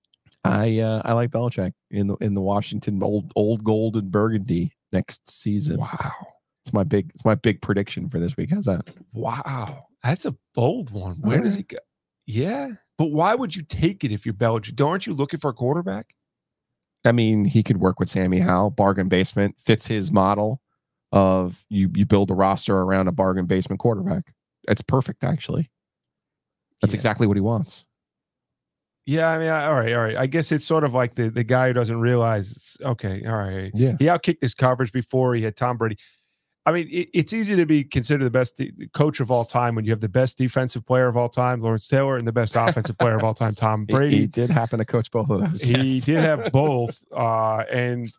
I 0.43 0.81
uh, 0.81 1.03
I 1.05 1.13
like 1.13 1.31
Belichick 1.31 1.73
in 1.91 2.09
the 2.09 2.17
in 2.17 2.35
the 2.35 2.41
Washington 2.41 3.01
old 3.03 3.33
old 3.37 3.63
gold 3.63 3.97
and 3.97 4.11
burgundy 4.11 4.73
next 4.93 5.31
season. 5.31 5.77
Wow. 5.77 6.13
It's 6.65 6.73
my 6.73 6.85
big 6.85 7.11
it's 7.15 7.25
my 7.25 7.35
big 7.35 7.63
prediction 7.63 8.09
for 8.09 8.19
this 8.19 8.37
week. 8.37 8.51
How's 8.51 8.67
that? 8.67 8.89
Wow. 9.13 9.87
That's 10.03 10.25
a 10.27 10.35
bold 10.55 10.91
one. 10.91 11.21
Oh, 11.25 11.29
Where 11.29 11.41
does 11.43 11.55
he 11.57 11.63
go? 11.63 11.79
Yeah. 12.27 12.73
But 12.99 13.13
why 13.13 13.35
would 13.35 13.57
you 13.57 13.63
take 13.63 14.05
it 14.05 14.13
if 14.13 14.27
you're 14.27 14.35
Belichick? 14.35 14.85
Aren't 14.85 15.07
you 15.07 15.15
looking 15.15 15.41
for 15.41 15.51
a 15.51 15.55
quarterback? 15.55 16.15
I 17.05 17.13
mean, 17.13 17.47
he 17.47 17.63
could 17.63 17.79
work 17.79 17.99
with 17.99 18.11
Sammy 18.11 18.41
Howell, 18.41 18.71
bargain 18.71 19.09
basement, 19.09 19.57
fits 19.59 19.87
his 19.87 20.13
model 20.13 20.61
of 21.13 21.65
you 21.71 21.91
you 21.95 22.05
build 22.07 22.31
a 22.31 22.35
roster 22.35 22.77
around 22.79 23.09
a 23.09 23.13
bargain 23.13 23.47
basement 23.47 23.81
quarterback. 23.81 24.33
That's 24.67 24.83
perfect, 24.83 25.25
actually. 25.25 25.71
That's 26.83 26.93
Yeah. 26.93 26.99
exactly 26.99 27.27
what 27.27 27.37
he 27.37 27.41
wants. 27.41 27.87
Yeah, 29.07 29.29
I 29.31 29.39
mean, 29.39 29.49
I- 29.49 29.65
all 29.67 29.75
right, 29.75 29.93
all 29.95 30.03
right. 30.03 30.17
I 30.17 30.27
guess 30.27 30.53
it's 30.53 30.65
sort 30.65 30.85
of 30.85 30.93
like 30.95 31.15
the, 31.15 31.31
the 31.31 31.43
guy 31.43 31.69
who 31.69 31.73
doesn't 31.73 31.99
realize. 32.01 32.53
It's, 32.53 32.77
okay, 32.83 33.25
all 33.27 33.37
right. 33.37 33.71
Yeah. 33.75 33.97
He 33.99 34.05
outkicked 34.05 34.41
his 34.43 34.55
coverage 34.55 34.93
before 34.93 35.35
he 35.35 35.43
had 35.43 35.57
Tom 35.57 35.79
Brady. 35.79 35.97
I 36.67 36.73
mean, 36.73 36.89
it, 36.91 37.09
it's 37.15 37.33
easy 37.33 37.57
to 37.57 37.65
be 37.65 37.85
considered 37.85 38.25
the 38.25 38.31
best 38.31 38.59
de- 38.59 38.73
coach 38.93 39.21
of 39.21 39.31
all 39.31 39.45
time 39.45 39.75
when 39.75 39.85
you 39.85 39.93
have 39.93 40.01
the 40.01 40.09
best 40.09 40.37
defensive 40.37 40.85
player 40.87 41.09
of 41.09 41.17
all 41.17 41.29
time, 41.29 41.63
Lawrence 41.63 41.87
Taylor, 41.87 42.17
and 42.17 42.27
the 42.27 42.33
best 42.33 42.55
offensive 42.59 42.99
player 42.99 43.15
of 43.15 43.25
all 43.25 43.35
time, 43.35 43.55
Tom 43.55 43.87
Brady. 43.87 44.19
He, 44.19 44.27
did 44.27 44.51
happen 44.51 44.79
to 44.79 44.85
coach 44.85 45.11
both 45.11 45.31
of 45.31 45.41
those. 45.41 45.63
He 45.63 45.95
yes. 45.95 46.05
did 46.05 46.19
have 46.19 46.53
both, 46.53 47.03
uh, 47.17 47.65
and 47.71 48.13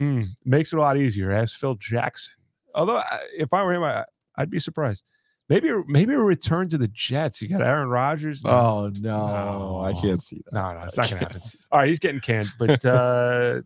mm, 0.00 0.26
makes 0.44 0.72
it 0.72 0.76
a 0.76 0.80
lot 0.80 0.96
easier. 0.96 1.30
As 1.30 1.52
Phil 1.52 1.76
Jackson, 1.76 2.34
although 2.74 3.02
if 3.36 3.52
I 3.52 3.62
were 3.62 3.72
him, 3.72 3.84
I, 3.84 4.04
I'd 4.36 4.50
be 4.50 4.58
surprised. 4.58 5.04
Maybe 5.48 5.70
maybe 5.86 6.14
a 6.14 6.18
return 6.18 6.70
to 6.70 6.78
the 6.78 6.88
Jets. 6.88 7.42
You 7.42 7.48
got 7.48 7.60
Aaron 7.60 7.90
Rodgers. 7.90 8.42
Oh 8.46 8.90
no, 8.94 9.82
I 9.84 9.92
can't 9.92 10.22
see 10.22 10.40
that. 10.46 10.54
no, 10.54 10.72
no, 10.72 10.84
it's 10.84 10.96
not 10.96 11.10
gonna 11.10 11.20
happen. 11.20 11.40
All 11.70 11.80
right, 11.80 11.88
he's 11.88 11.98
getting 11.98 12.22
canned. 12.22 12.50
But 12.58 12.82
uh 12.84 13.60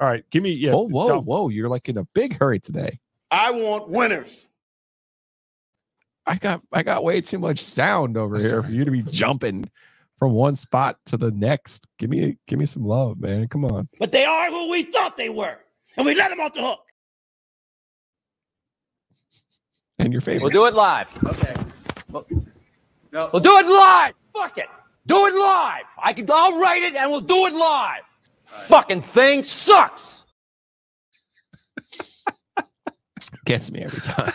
all 0.00 0.08
right, 0.08 0.24
give 0.30 0.42
me 0.42 0.52
yeah. 0.52 0.72
oh, 0.72 0.88
whoa, 0.88 1.08
tell- 1.08 1.22
whoa! 1.22 1.48
You're 1.48 1.68
like 1.68 1.88
in 1.88 1.98
a 1.98 2.04
big 2.14 2.38
hurry 2.38 2.60
today. 2.60 2.98
I 3.30 3.50
want 3.50 3.88
winners. 3.88 4.48
I 6.26 6.36
got 6.36 6.60
I 6.72 6.82
got 6.82 7.04
way 7.04 7.20
too 7.20 7.38
much 7.38 7.60
sound 7.60 8.16
over 8.16 8.36
That's 8.36 8.48
here 8.48 8.58
all 8.58 8.62
for 8.62 8.70
you 8.70 8.84
to 8.84 8.90
be 8.90 9.02
jumping 9.02 9.70
from 10.18 10.32
one 10.32 10.56
spot 10.56 10.98
to 11.06 11.16
the 11.16 11.30
next. 11.30 11.86
Give 11.98 12.10
me 12.10 12.36
give 12.46 12.58
me 12.58 12.66
some 12.66 12.84
love, 12.84 13.18
man. 13.18 13.48
Come 13.48 13.64
on. 13.64 13.88
But 13.98 14.12
they 14.12 14.24
are 14.24 14.50
who 14.50 14.68
we 14.68 14.82
thought 14.82 15.16
they 15.16 15.30
were. 15.30 15.58
And 15.96 16.04
we 16.04 16.14
let 16.14 16.28
them 16.28 16.40
off 16.40 16.52
the 16.52 16.60
hook. 16.60 16.80
And 19.98 20.12
your 20.12 20.20
favorite. 20.20 20.42
We'll 20.42 20.50
do 20.50 20.66
it 20.66 20.74
live. 20.74 21.24
Okay. 21.24 21.54
We'll, 22.10 22.26
we'll 23.12 23.40
do 23.40 23.58
it 23.58 23.66
live. 23.66 24.14
Fuck 24.32 24.58
it. 24.58 24.68
Do 25.06 25.26
it 25.26 25.34
live. 25.34 25.84
I 26.02 26.12
can. 26.12 26.28
I'll 26.30 26.60
write 26.60 26.82
it 26.82 26.94
and 26.94 27.10
we'll 27.10 27.20
do 27.20 27.46
it 27.46 27.54
live. 27.54 28.02
Fucking 28.44 29.02
thing 29.02 29.44
sucks. 29.44 30.24
Gets 33.48 33.70
me 33.72 33.80
every 33.80 34.00
time. 34.00 34.32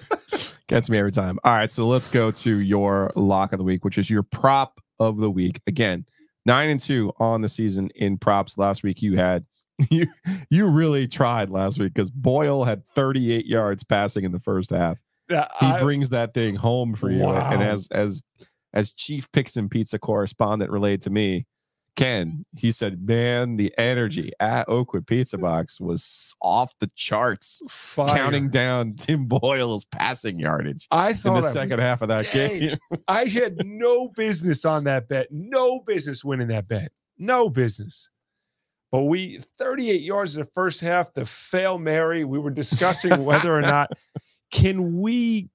Gets 0.68 0.90
me 0.90 0.98
every 0.98 1.12
time. 1.12 1.38
All 1.44 1.52
right, 1.52 1.70
so 1.70 1.86
let's 1.86 2.08
go 2.08 2.30
to 2.30 2.58
your 2.60 3.10
lock 3.16 3.52
of 3.52 3.58
the 3.58 3.64
week, 3.64 3.84
which 3.84 3.96
is 3.98 4.10
your 4.10 4.22
prop 4.22 4.80
of 4.98 5.18
the 5.18 5.30
week. 5.30 5.60
Again, 5.66 6.04
nine 6.46 6.68
and 6.70 6.78
two 6.80 7.12
on 7.18 7.42
the 7.42 7.48
season 7.48 7.90
in 7.94 8.18
props. 8.18 8.58
Last 8.58 8.82
week 8.82 9.02
you 9.02 9.16
had 9.16 9.44
you 9.90 10.06
you 10.50 10.66
really 10.66 11.06
tried 11.08 11.48
last 11.50 11.78
week 11.78 11.94
because 11.94 12.10
Boyle 12.10 12.64
had 12.64 12.82
38 12.94 13.46
yards 13.46 13.84
passing 13.84 14.24
in 14.24 14.32
the 14.32 14.38
first 14.40 14.70
half. 14.70 14.98
Yeah, 15.28 15.46
He 15.60 15.66
I- 15.66 15.80
brings 15.80 16.10
that 16.10 16.34
thing 16.34 16.56
home 16.56 16.94
for 16.94 17.10
you. 17.10 17.24
And 17.24 17.62
as 17.62 17.88
as 17.92 18.22
as 18.72 18.92
chief 18.92 19.30
picks 19.32 19.56
and 19.56 19.70
pizza 19.70 19.98
correspondent 19.98 20.70
relayed 20.70 21.02
to 21.02 21.10
me, 21.10 21.46
Ken, 22.00 22.46
he 22.56 22.70
said, 22.70 23.06
Man, 23.06 23.56
the 23.56 23.72
energy 23.78 24.30
at 24.40 24.68
Oakwood 24.68 25.06
Pizza 25.06 25.36
Box 25.36 25.80
was 25.80 26.34
off 26.40 26.70
the 26.80 26.90
charts 26.94 27.60
fire. 27.68 28.16
counting 28.16 28.48
down 28.48 28.94
Tim 28.98 29.26
Boyle's 29.26 29.84
passing 29.84 30.38
yardage 30.38 30.86
I 30.90 31.10
in 31.10 31.16
thought 31.18 31.42
the 31.42 31.48
I 31.48 31.50
second 31.52 31.76
was- 31.76 31.80
half 31.80 32.02
of 32.02 32.08
that 32.08 32.30
game. 32.32 32.76
I 33.08 33.24
had 33.26 33.64
no 33.66 34.08
business 34.08 34.64
on 34.64 34.84
that 34.84 35.08
bet. 35.08 35.26
No 35.30 35.80
business 35.80 36.24
winning 36.24 36.48
that 36.48 36.66
bet. 36.68 36.90
No 37.18 37.50
business. 37.50 38.08
But 38.90 39.02
we 39.02 39.40
38 39.58 40.00
yards 40.00 40.36
in 40.36 40.42
the 40.42 40.50
first 40.54 40.80
half, 40.80 41.12
the 41.12 41.24
fail 41.26 41.78
Mary. 41.78 42.24
We 42.24 42.38
were 42.38 42.50
discussing 42.50 43.24
whether 43.24 43.54
or 43.54 43.60
not 43.60 43.90
can 44.50 45.00
we 45.00 45.48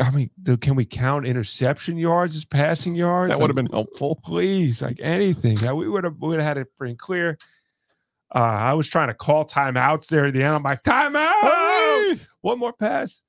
I 0.00 0.10
mean, 0.10 0.30
can 0.60 0.74
we 0.76 0.84
count 0.84 1.26
interception 1.26 1.96
yards 1.96 2.36
as 2.36 2.44
passing 2.44 2.94
yards? 2.94 3.32
that 3.32 3.40
would 3.40 3.48
have 3.50 3.56
Like, 3.56 3.64
been 3.66 3.72
helpful. 3.72 4.20
please, 4.24 4.82
like 4.82 4.98
anything. 5.00 5.56
We 5.76 5.88
would 5.88 6.04
have 6.04 6.16
we 6.20 6.28
would 6.28 6.38
have 6.38 6.46
had 6.46 6.58
it 6.58 6.68
pretty 6.76 6.96
clear. 6.96 7.38
Uh, 8.34 8.38
I 8.38 8.74
was 8.74 8.86
trying 8.86 9.08
to 9.08 9.14
call 9.14 9.44
timeouts 9.44 10.06
there 10.08 10.26
at 10.26 10.34
the 10.34 10.42
end. 10.42 10.54
I'm 10.54 10.62
like, 10.62 10.82
timeout. 10.82 12.20
One 12.42 12.58
more 12.58 12.72
pass. 12.72 13.22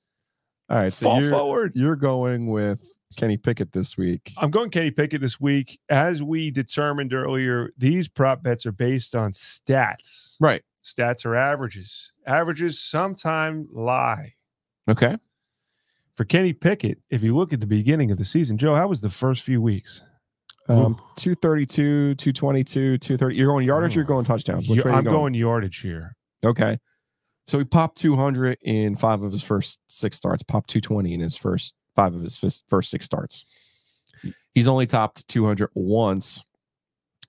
All 0.69 0.77
right, 0.77 0.93
so 0.93 1.05
Fall 1.05 1.21
you're, 1.21 1.31
forward. 1.31 1.71
you're 1.75 1.95
going 1.95 2.47
with 2.47 2.83
Kenny 3.17 3.35
Pickett 3.37 3.71
this 3.71 3.97
week. 3.97 4.31
I'm 4.37 4.51
going 4.51 4.69
Kenny 4.69 4.91
Pickett 4.91 5.19
this 5.21 5.39
week. 5.39 5.79
As 5.89 6.21
we 6.21 6.51
determined 6.51 7.13
earlier, 7.13 7.71
these 7.77 8.07
prop 8.07 8.43
bets 8.43 8.65
are 8.65 8.71
based 8.71 9.15
on 9.15 9.31
stats. 9.31 10.35
Right. 10.39 10.61
Stats 10.83 11.25
are 11.25 11.35
averages. 11.35 12.11
Averages 12.27 12.79
sometimes 12.79 13.71
lie. 13.73 14.33
Okay. 14.87 15.17
For 16.15 16.25
Kenny 16.25 16.53
Pickett, 16.53 16.99
if 17.09 17.23
you 17.23 17.35
look 17.35 17.53
at 17.53 17.59
the 17.59 17.65
beginning 17.67 18.11
of 18.11 18.17
the 18.17 18.25
season, 18.25 18.57
Joe, 18.57 18.75
how 18.75 18.87
was 18.87 19.01
the 19.01 19.09
first 19.09 19.43
few 19.43 19.61
weeks? 19.61 20.03
Um, 20.69 20.95
232, 21.17 22.15
222, 22.15 22.97
230. 22.97 23.35
You're 23.35 23.47
going 23.47 23.65
yardage, 23.65 23.95
you're 23.95 24.05
Oh. 24.05 24.07
going 24.07 24.25
touchdowns. 24.25 24.69
Which 24.69 24.79
You- 24.79 24.83
way 24.85 24.91
you 24.91 24.97
I'm 24.97 25.03
going 25.03 25.33
yardage 25.33 25.77
here. 25.79 26.15
Okay. 26.43 26.77
So 27.47 27.57
he 27.57 27.65
popped 27.65 27.97
200 27.97 28.57
in 28.61 28.95
five 28.95 29.23
of 29.23 29.31
his 29.31 29.43
first 29.43 29.79
six 29.89 30.17
starts, 30.17 30.43
popped 30.43 30.69
220 30.69 31.13
in 31.13 31.19
his 31.19 31.35
first 31.35 31.75
five 31.95 32.13
of 32.13 32.21
his 32.21 32.37
first 32.69 32.89
six 32.89 33.05
starts. 33.05 33.45
He's 34.53 34.67
only 34.67 34.85
topped 34.85 35.27
200 35.27 35.69
once 35.73 36.43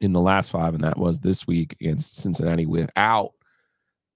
in 0.00 0.12
the 0.12 0.20
last 0.20 0.50
five, 0.50 0.74
and 0.74 0.82
that 0.82 0.98
was 0.98 1.20
this 1.20 1.46
week 1.46 1.76
against 1.80 2.16
Cincinnati 2.18 2.66
without 2.66 3.30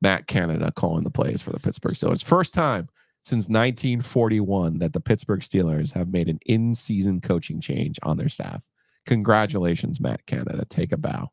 Matt 0.03 0.27
Canada 0.27 0.71
calling 0.73 1.05
the 1.05 1.11
plays 1.11 1.41
for 1.41 1.53
the 1.53 1.61
Pittsburgh 1.61 1.95
Steelers. 1.95 2.23
First 2.23 2.53
time 2.53 2.89
since 3.27 3.49
1941 3.49 4.79
that 4.79 4.93
the 4.93 5.01
Pittsburgh 5.01 5.41
Steelers 5.41 5.93
have 5.95 6.13
made 6.13 6.29
an 6.29 6.39
in 6.47 6.75
season 6.75 7.21
coaching 7.21 7.61
change 7.61 7.99
on 8.05 8.17
their 8.17 8.29
staff. 8.29 8.63
Congratulations, 9.05 10.01
Matt 10.01 10.25
Canada. 10.27 10.65
Take 10.69 10.93
a 10.93 10.97
bow. 10.97 11.31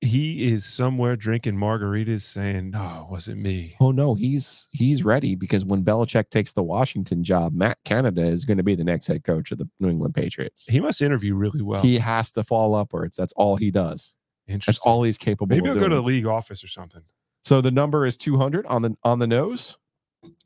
He 0.00 0.52
is 0.52 0.64
somewhere 0.64 1.16
drinking 1.16 1.56
margaritas 1.56 2.20
saying, 2.20 2.70
No, 2.70 3.06
it 3.06 3.10
wasn't 3.10 3.40
me. 3.40 3.74
Oh 3.80 3.90
no, 3.90 4.14
he's 4.14 4.68
he's 4.70 5.02
ready 5.04 5.34
because 5.34 5.64
when 5.64 5.82
Belichick 5.82 6.30
takes 6.30 6.52
the 6.52 6.62
Washington 6.62 7.24
job, 7.24 7.52
Matt 7.52 7.78
Canada 7.84 8.22
is 8.22 8.44
going 8.44 8.58
to 8.58 8.62
be 8.62 8.76
the 8.76 8.84
next 8.84 9.08
head 9.08 9.24
coach 9.24 9.50
of 9.50 9.58
the 9.58 9.68
New 9.80 9.88
England 9.88 10.14
Patriots. 10.14 10.66
He 10.68 10.78
must 10.78 11.02
interview 11.02 11.34
really 11.34 11.62
well. 11.62 11.82
He 11.82 11.98
has 11.98 12.30
to 12.32 12.44
fall 12.44 12.76
upwards. 12.76 13.16
That's 13.16 13.32
all 13.32 13.56
he 13.56 13.72
does. 13.72 14.16
That's 14.46 14.78
all 14.80 15.02
he's 15.02 15.18
capable 15.18 15.56
Maybe 15.56 15.68
of 15.68 15.76
I'll 15.76 15.82
go 15.82 15.88
to 15.88 15.96
the 15.96 16.02
league 16.02 16.26
office 16.26 16.62
or 16.62 16.68
something. 16.68 17.02
so 17.44 17.60
the 17.60 17.72
number 17.72 18.06
is 18.06 18.16
200 18.16 18.66
on 18.66 18.82
the 18.82 18.96
on 19.02 19.18
the 19.18 19.26
nose, 19.26 19.78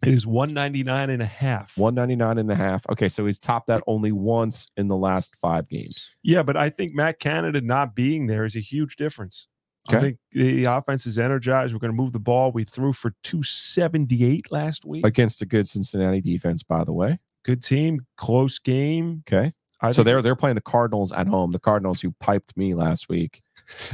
It 0.03 0.13
is 0.13 0.27
199 0.27 1.11
and 1.11 1.23
a 1.23 1.27
half. 1.27 1.77
199 1.77 2.39
and 2.39 2.51
a 2.51 2.55
half. 2.55 2.87
Okay, 2.91 3.09
so 3.09 3.27
he's 3.27 3.39
topped 3.39 3.67
that 3.69 3.83
only 3.87 4.13
once 4.13 4.69
in 4.77 4.89
the 4.89 4.97
last 4.97 5.37
5 5.37 5.69
games. 5.69 6.15
Yeah, 6.23 6.43
but 6.43 6.57
I 6.57 6.71
think 6.71 6.95
Matt 6.95 7.19
Canada 7.19 7.61
not 7.61 7.95
being 7.95 8.27
there 8.27 8.45
is 8.45 8.57
a 8.57 8.61
huge 8.61 8.97
difference. 8.97 9.49
I 9.89 9.99
think 9.99 10.19
the 10.31 10.65
offense 10.67 11.07
is 11.07 11.19
energized. 11.19 11.73
We're 11.73 11.81
going 11.81 11.93
to 11.93 11.97
move 11.97 12.13
the 12.13 12.21
ball. 12.21 12.53
We 12.53 12.65
threw 12.65 12.93
for 12.93 13.13
278 13.25 14.53
last 14.53 14.85
week. 14.85 15.05
Against 15.05 15.43
a 15.43 15.47
good 15.47 15.67
Cincinnati 15.69 16.21
defense 16.21 16.63
by 16.63 16.85
the 16.85 16.93
way. 16.93 17.19
Good 17.45 17.63
team, 17.63 18.07
close 18.17 18.59
game. 18.59 19.25
Okay. 19.27 19.53
I 19.83 19.93
so 19.93 20.03
they're 20.03 20.21
they're 20.21 20.37
playing 20.37 20.57
the 20.57 20.61
Cardinals 20.61 21.13
at 21.13 21.27
home. 21.27 21.53
The 21.53 21.59
Cardinals 21.59 22.01
who 22.01 22.13
piped 22.21 22.57
me 22.57 22.75
last 22.75 23.09
week. 23.09 23.43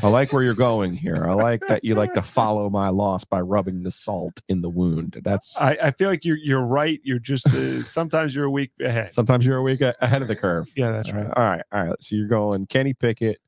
I 0.03 0.09
like 0.09 0.33
where 0.33 0.43
you're 0.43 0.55
going 0.55 0.95
here. 0.95 1.27
I 1.27 1.35
like 1.35 1.61
that 1.69 1.85
you 1.85 1.95
like 1.95 2.15
to 2.15 2.23
follow 2.23 2.71
my 2.71 2.89
loss 2.89 3.25
by 3.25 3.41
rubbing 3.41 3.83
the 3.83 3.91
salt 3.91 4.41
in 4.49 4.63
the 4.63 4.71
wound. 4.71 5.19
That's 5.23 5.61
I, 5.61 5.77
I 5.83 5.91
feel 5.93 6.09
like 6.09 6.25
you're 6.25 6.39
you're 6.39 6.65
right. 6.65 7.01
You're 7.05 7.19
just 7.19 7.47
uh, 7.49 7.83
sometimes 7.85 8.35
you're 8.35 8.47
a 8.47 8.51
week 8.51 8.73
ahead. 8.81 9.13
sometimes 9.13 9.47
you're 9.47 9.59
a 9.59 9.63
week 9.63 9.81
ahead 9.81 10.23
of 10.23 10.29
the 10.29 10.37
curve. 10.37 10.69
yeah, 10.77 10.91
that's 10.91 11.13
right. 11.13 11.27
right. 11.27 11.35
All 11.37 11.45
right. 11.45 11.63
All 11.73 11.87
right. 11.87 12.03
So 12.03 12.17
you're 12.17 12.29
going 12.29 12.67
Kenny 12.67 12.95
Pickett 12.95 13.39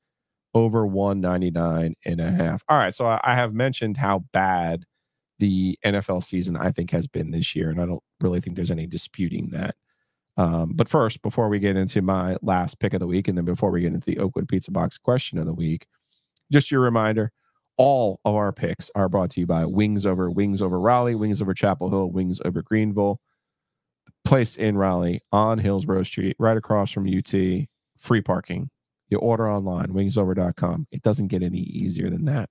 over 0.55 0.87
199 0.87 1.95
and 2.05 2.21
a 2.21 2.31
half. 2.31 2.63
All 2.69 2.79
right. 2.79 2.95
So 2.95 3.07
I, 3.07 3.21
I 3.23 3.35
have 3.35 3.55
mentioned 3.55 3.97
how 3.97 4.21
bad 4.33 4.85
the 5.39 5.79
NFL 5.85 6.25
season 6.25 6.57
I 6.57 6.71
think 6.71 6.91
has 6.91 7.07
been 7.07 7.31
this 7.31 7.55
year, 7.55 7.71
and 7.71 7.81
I 7.81 7.87
don't 7.87 8.03
really 8.21 8.41
think 8.41 8.57
there's 8.57 8.71
any 8.71 8.87
disputing 8.87 9.51
that. 9.51 9.77
Um, 10.39 10.73
but 10.75 10.89
first, 10.89 11.21
before 11.21 11.49
we 11.49 11.59
get 11.59 11.77
into 11.77 12.01
my 12.01 12.37
last 12.43 12.79
pick 12.79 12.95
of 12.95 13.01
the 13.01 13.07
week, 13.09 13.27
and 13.27 13.37
then 13.37 13.45
before 13.45 13.71
we 13.71 13.81
get 13.81 13.93
into 13.93 14.07
the 14.07 14.21
Oakwood 14.21 14.49
Pizza 14.49 14.71
Box 14.71 14.97
question 14.97 15.37
of 15.37 15.47
the 15.47 15.53
week, 15.53 15.87
just 16.51 16.71
your 16.71 16.81
reminder 16.81 17.33
all 17.77 18.21
of 18.25 18.35
our 18.35 18.53
picks 18.53 18.91
are 18.95 19.09
brought 19.09 19.31
to 19.31 19.41
you 19.41 19.47
by 19.47 19.65
Wings 19.67 20.07
Over, 20.07 20.31
Wings 20.31 20.63
Over 20.63 20.81
Raleigh, 20.81 21.17
Wings 21.17 21.43
Over 21.43 21.55
Chapel 21.55 21.91
Hill, 21.91 22.11
Wings 22.11 22.41
Over 22.45 22.63
Greenville, 22.63 23.21
place 24.25 24.57
in 24.57 24.79
Raleigh 24.79 25.21
on 25.33 25.59
Hillsborough 25.59 26.05
Street, 26.05 26.37
right 26.39 26.57
across 26.57 26.93
from 26.93 27.09
UT, 27.09 27.33
free 27.99 28.21
parking. 28.21 28.71
You 29.09 29.19
order 29.19 29.51
online, 29.51 29.89
wingsover.com. 29.89 30.87
It 30.93 31.03
doesn't 31.03 31.29
get 31.29 31.43
any 31.43 31.59
easier 31.59 32.11
than 32.11 32.27
that. 32.27 32.51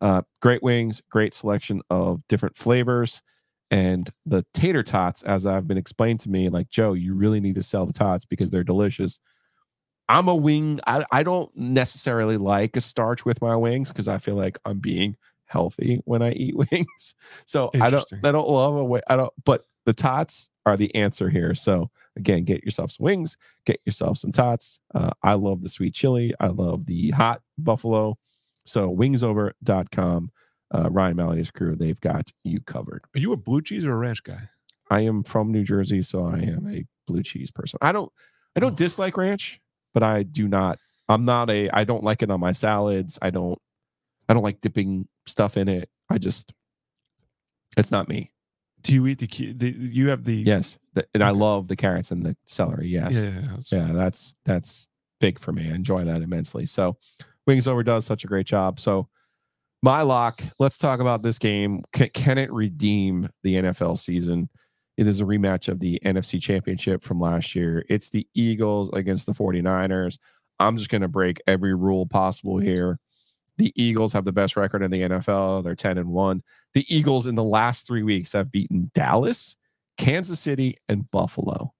Uh, 0.00 0.22
great 0.42 0.62
wings, 0.62 1.02
great 1.10 1.34
selection 1.34 1.80
of 1.88 2.26
different 2.28 2.56
flavors. 2.56 3.22
And 3.74 4.08
the 4.24 4.46
tater 4.54 4.84
tots, 4.84 5.24
as 5.24 5.46
I've 5.46 5.66
been 5.66 5.78
explained 5.78 6.20
to 6.20 6.30
me, 6.30 6.48
like 6.48 6.70
Joe, 6.70 6.92
you 6.92 7.12
really 7.12 7.40
need 7.40 7.56
to 7.56 7.62
sell 7.64 7.86
the 7.86 7.92
tots 7.92 8.24
because 8.24 8.50
they're 8.50 8.62
delicious. 8.62 9.18
I'm 10.08 10.28
a 10.28 10.34
wing. 10.34 10.78
I, 10.86 11.04
I 11.10 11.24
don't 11.24 11.50
necessarily 11.56 12.36
like 12.36 12.76
a 12.76 12.80
starch 12.80 13.24
with 13.24 13.42
my 13.42 13.56
wings 13.56 13.88
because 13.88 14.06
I 14.06 14.18
feel 14.18 14.36
like 14.36 14.60
I'm 14.64 14.78
being 14.78 15.16
healthy 15.46 16.00
when 16.04 16.22
I 16.22 16.30
eat 16.34 16.56
wings. 16.70 17.16
So 17.46 17.72
I 17.80 17.90
don't 17.90 18.06
I 18.22 18.30
don't 18.30 18.48
love 18.48 18.76
a 18.76 18.84
way. 18.84 19.00
I 19.08 19.16
don't 19.16 19.32
but 19.44 19.64
the 19.86 19.92
tots 19.92 20.50
are 20.66 20.76
the 20.76 20.94
answer 20.94 21.28
here. 21.28 21.56
So 21.56 21.90
again, 22.16 22.44
get 22.44 22.62
yourself 22.62 22.92
some 22.92 23.02
wings, 23.02 23.36
get 23.66 23.80
yourself 23.84 24.18
some 24.18 24.30
tots. 24.30 24.78
Uh, 24.94 25.10
I 25.24 25.34
love 25.34 25.62
the 25.62 25.68
sweet 25.68 25.94
chili. 25.94 26.32
I 26.38 26.46
love 26.46 26.86
the 26.86 27.10
hot 27.10 27.42
buffalo. 27.58 28.18
So 28.64 28.88
wingsover.com. 28.94 30.30
Uh, 30.72 30.88
Ryan 30.90 31.16
Maloney's 31.16 31.50
crew, 31.50 31.76
they've 31.76 32.00
got 32.00 32.32
you 32.42 32.60
covered. 32.60 33.02
Are 33.14 33.18
you 33.20 33.32
a 33.32 33.36
blue 33.36 33.62
cheese 33.62 33.84
or 33.84 33.92
a 33.92 33.96
ranch 33.96 34.22
guy? 34.22 34.40
I 34.90 35.00
am 35.00 35.22
from 35.22 35.52
New 35.52 35.62
Jersey, 35.64 36.02
so 36.02 36.26
I 36.26 36.38
am 36.38 36.66
a 36.66 36.84
blue 37.06 37.22
cheese 37.22 37.50
person. 37.50 37.78
I 37.82 37.92
don't 37.92 38.10
I 38.56 38.60
don't 38.60 38.76
dislike 38.76 39.16
ranch, 39.16 39.60
but 39.92 40.02
I 40.02 40.22
do 40.22 40.48
not 40.48 40.78
I'm 41.08 41.24
not 41.24 41.50
a 41.50 41.68
I 41.70 41.84
don't 41.84 42.02
like 42.04 42.22
it 42.22 42.30
on 42.30 42.40
my 42.40 42.52
salads. 42.52 43.18
I 43.22 43.30
don't 43.30 43.58
I 44.28 44.34
don't 44.34 44.42
like 44.42 44.60
dipping 44.60 45.06
stuff 45.26 45.56
in 45.56 45.68
it. 45.68 45.88
I 46.10 46.18
just 46.18 46.52
it's 47.76 47.90
not 47.92 48.08
me. 48.08 48.32
Do 48.82 48.92
you 48.92 49.06
eat 49.06 49.18
the, 49.18 49.52
the 49.52 49.70
you 49.70 50.08
have 50.10 50.24
the 50.24 50.34
Yes, 50.34 50.78
the, 50.92 51.06
and 51.14 51.22
I 51.22 51.30
love 51.30 51.68
the 51.68 51.76
carrots 51.76 52.10
and 52.10 52.24
the 52.24 52.36
celery. 52.44 52.88
Yes, 52.88 53.14
yeah, 53.14 53.30
that's- 53.30 53.72
yeah, 53.72 53.90
that's 53.92 54.34
that's 54.44 54.88
big 55.20 55.38
for 55.38 55.52
me. 55.52 55.70
I 55.70 55.74
enjoy 55.74 56.04
that 56.04 56.20
immensely. 56.22 56.66
So, 56.66 56.98
Wings 57.46 57.66
Over 57.66 57.82
does 57.82 58.04
such 58.04 58.24
a 58.24 58.26
great 58.26 58.46
job. 58.46 58.78
So, 58.78 59.08
my 59.84 60.00
lock. 60.00 60.42
Let's 60.58 60.78
talk 60.78 61.00
about 61.00 61.22
this 61.22 61.38
game. 61.38 61.82
Can, 61.92 62.08
can 62.08 62.38
it 62.38 62.50
redeem 62.50 63.28
the 63.42 63.56
NFL 63.56 63.98
season? 63.98 64.48
It 64.96 65.06
is 65.06 65.20
a 65.20 65.24
rematch 65.24 65.68
of 65.68 65.78
the 65.78 66.00
NFC 66.02 66.40
Championship 66.40 67.02
from 67.02 67.18
last 67.18 67.54
year. 67.54 67.84
It's 67.90 68.08
the 68.08 68.26
Eagles 68.34 68.88
against 68.94 69.26
the 69.26 69.32
49ers. 69.32 70.18
I'm 70.58 70.78
just 70.78 70.88
going 70.88 71.02
to 71.02 71.08
break 71.08 71.42
every 71.46 71.74
rule 71.74 72.06
possible 72.06 72.56
here. 72.56 72.98
The 73.58 73.74
Eagles 73.76 74.14
have 74.14 74.24
the 74.24 74.32
best 74.32 74.56
record 74.56 74.82
in 74.82 74.90
the 74.90 75.02
NFL. 75.02 75.62
They're 75.64 75.74
10 75.74 75.98
and 75.98 76.08
1. 76.08 76.42
The 76.72 76.86
Eagles 76.88 77.26
in 77.26 77.34
the 77.34 77.44
last 77.44 77.86
3 77.86 78.02
weeks 78.04 78.32
have 78.32 78.50
beaten 78.50 78.90
Dallas, 78.94 79.54
Kansas 79.98 80.40
City, 80.40 80.78
and 80.88 81.10
Buffalo. 81.10 81.74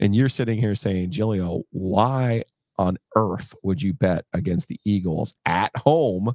And 0.00 0.16
you're 0.16 0.30
sitting 0.30 0.58
here 0.58 0.74
saying, 0.74 1.10
Giglio, 1.10 1.64
why 1.72 2.44
on 2.78 2.96
earth 3.16 3.54
would 3.62 3.82
you 3.82 3.92
bet 3.92 4.24
against 4.32 4.68
the 4.68 4.80
Eagles 4.86 5.34
at 5.44 5.76
home 5.76 6.34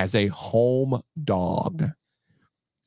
as 0.00 0.14
a 0.14 0.28
home 0.28 1.02
dog? 1.22 1.84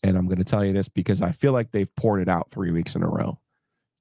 And 0.02 0.17
I'm 0.17 0.26
going 0.26 0.39
to 0.39 0.43
tell 0.43 0.65
you 0.65 0.73
this 0.73 0.89
because 0.89 1.21
I 1.21 1.32
feel 1.32 1.54
like 1.54 1.71
they've 1.71 1.95
poured 1.95 2.21
it 2.21 2.28
out 2.28 2.49
three 2.49 2.71
weeks 2.71 2.95
in 2.95 3.04
a 3.04 3.08
row. 3.08 3.39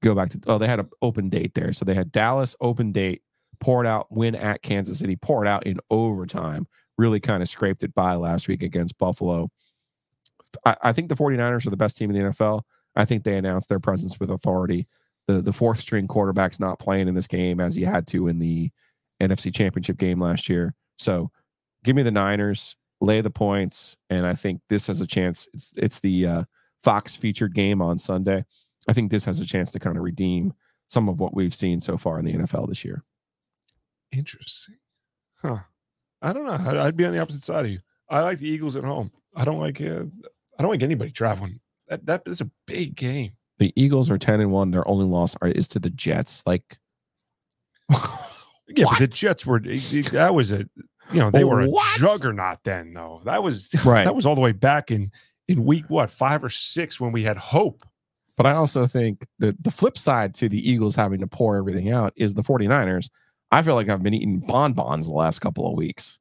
Go 0.03 0.15
back 0.15 0.31
to, 0.31 0.41
oh, 0.47 0.57
they 0.57 0.67
had 0.67 0.81
an 0.81 0.89
open 1.03 1.29
date 1.29 1.55
there. 1.55 1.75
So 1.75 1.85
they 1.85 1.95
had 1.95 2.11
Dallas 2.11 2.57
open 2.61 2.91
date, 2.91 3.23
poured 3.61 3.87
out, 3.87 4.11
win 4.11 4.35
at 4.35 4.63
Kansas 4.63 4.99
City, 4.99 5.15
poured 5.15 5.47
out 5.47 5.67
in 5.67 5.79
overtime, 5.91 6.67
really 6.97 7.21
kind 7.21 7.43
of 7.43 7.49
scraped 7.49 7.85
it 7.85 7.95
by 7.95 8.15
last 8.15 8.49
week 8.49 8.63
against 8.63 8.97
Buffalo. 8.97 9.51
I, 10.65 10.77
I 10.83 10.93
think 10.93 11.11
the 11.11 11.15
49ers 11.15 11.67
are 11.67 11.71
the 11.71 11.77
best 11.77 11.99
team 11.99 12.11
in 12.11 12.17
the 12.17 12.31
NFL. 12.31 12.63
I 12.97 13.05
think 13.05 13.25
they 13.25 13.37
announced 13.37 13.69
their 13.69 13.79
presence 13.79 14.19
with 14.19 14.31
authority. 14.31 14.89
The 15.29 15.41
the 15.41 15.53
fourth 15.53 15.79
string 15.79 16.09
quarterback's 16.09 16.59
not 16.59 16.81
playing 16.81 17.09
in 17.09 17.15
this 17.15 17.29
game 17.29 17.61
as 17.61 17.77
he 17.77 17.85
had 17.85 18.07
to 18.09 18.27
in 18.27 18.39
the 18.39 18.71
NFC 19.23 19.55
Championship 19.55 19.99
game 19.99 20.21
last 20.21 20.49
year. 20.49 20.75
So 20.99 21.31
give 21.85 21.95
me 21.95 22.03
the 22.03 22.11
Niners, 22.11 22.77
lay 23.03 23.21
the 23.21 23.31
points, 23.31 23.97
and 24.09 24.27
I 24.27 24.35
think 24.35 24.61
this 24.69 24.87
has 24.87 25.01
a 25.01 25.07
chance. 25.07 25.49
It's 25.53 25.73
it's 25.77 26.01
the 26.01 26.27
uh, 26.27 26.45
Fox 26.83 27.17
featured 27.17 27.55
game 27.55 27.83
on 27.83 27.99
Sunday. 27.99 28.45
I 28.89 28.93
think 28.93 29.11
this 29.11 29.25
has 29.25 29.41
a 29.41 29.47
chance 29.47 29.71
to 29.73 29.79
kind 29.79 29.97
of 29.97 30.03
redeem 30.03 30.55
some 30.89 31.09
of 31.09 31.21
what 31.21 31.35
we've 31.35 31.55
seen 31.55 31.81
so 31.81 31.97
far 31.97 32.19
in 32.19 32.25
the 32.25 32.35
NFL 32.35 32.69
this 32.69 32.85
year. 32.85 33.05
Interesting. 34.11 34.77
Huh. 35.41 35.59
I 36.21 36.33
don't 36.33 36.47
know. 36.47 36.71
I'd, 36.71 36.77
I'd 36.77 36.97
be 36.97 37.05
on 37.05 37.13
the 37.13 37.21
opposite 37.21 37.43
side 37.43 37.65
of 37.65 37.71
you. 37.71 37.81
I 38.09 38.21
like 38.21 38.39
the 38.39 38.49
Eagles 38.49 38.77
at 38.77 38.85
home. 38.85 39.11
I 39.35 39.45
don't 39.45 39.59
like 39.59 39.81
uh, 39.81 40.05
I 40.59 40.63
don't 40.63 40.71
like 40.71 40.83
anybody 40.83 41.11
traveling. 41.11 41.61
That 41.89 42.07
that 42.07 42.23
is 42.27 42.41
a 42.41 42.51
big 42.67 42.95
game. 42.95 43.33
The 43.59 43.73
Eagles 43.77 44.11
are 44.11 44.19
ten 44.19 44.41
and 44.41 44.53
one. 44.53 44.71
Their 44.71 44.87
only 44.89 45.05
loss 45.05 45.37
are, 45.43 45.49
is 45.49 45.69
to 45.69 45.79
the 45.79 45.91
Jets. 45.91 46.43
Like, 46.47 46.79
Yeah, 48.77 48.87
but 48.89 48.99
the 48.99 49.07
Jets 49.07 49.45
were 49.45 49.61
that 49.61 50.35
was 50.35 50.53
a 50.53 50.67
you 51.11 51.19
know 51.21 51.31
they 51.31 51.45
were 51.45 51.61
a 51.63 51.69
What? 51.69 51.99
juggernaut 51.99 52.59
then 52.65 52.93
though. 52.95 53.21
That 53.25 53.43
was 53.43 53.71
Right. 53.85 54.05
that 54.05 54.15
was 54.15 54.27
all 54.27 54.35
the 54.35 54.41
way 54.41 54.53
back 54.53 54.91
in 54.91 55.11
in 55.49 55.65
week 55.65 55.85
what 55.89 56.11
five 56.11 56.45
or 56.45 56.51
six 56.51 57.01
when 57.01 57.13
we 57.13 57.23
had 57.25 57.37
hope. 57.37 57.85
But 58.37 58.47
I 58.47 58.53
also 58.53 58.87
think 58.87 59.27
the 59.39 59.57
the 59.61 59.71
flip 59.71 59.99
side 59.99 60.35
to 60.35 60.49
the 60.49 60.71
Eagles 60.71 60.97
having 60.97 61.21
to 61.21 61.27
pour 61.27 61.57
everything 61.57 61.91
out 61.91 62.13
is 62.17 62.35
the 62.35 62.43
49ers. 62.43 63.11
I 63.51 63.61
feel 63.63 63.75
like 63.75 63.89
I've 63.91 64.03
been 64.03 64.15
eating 64.15 64.41
bonbons 64.41 65.07
the 65.07 65.13
last 65.13 65.41
couple 65.41 65.67
of 65.71 65.77
weeks. 65.77 66.19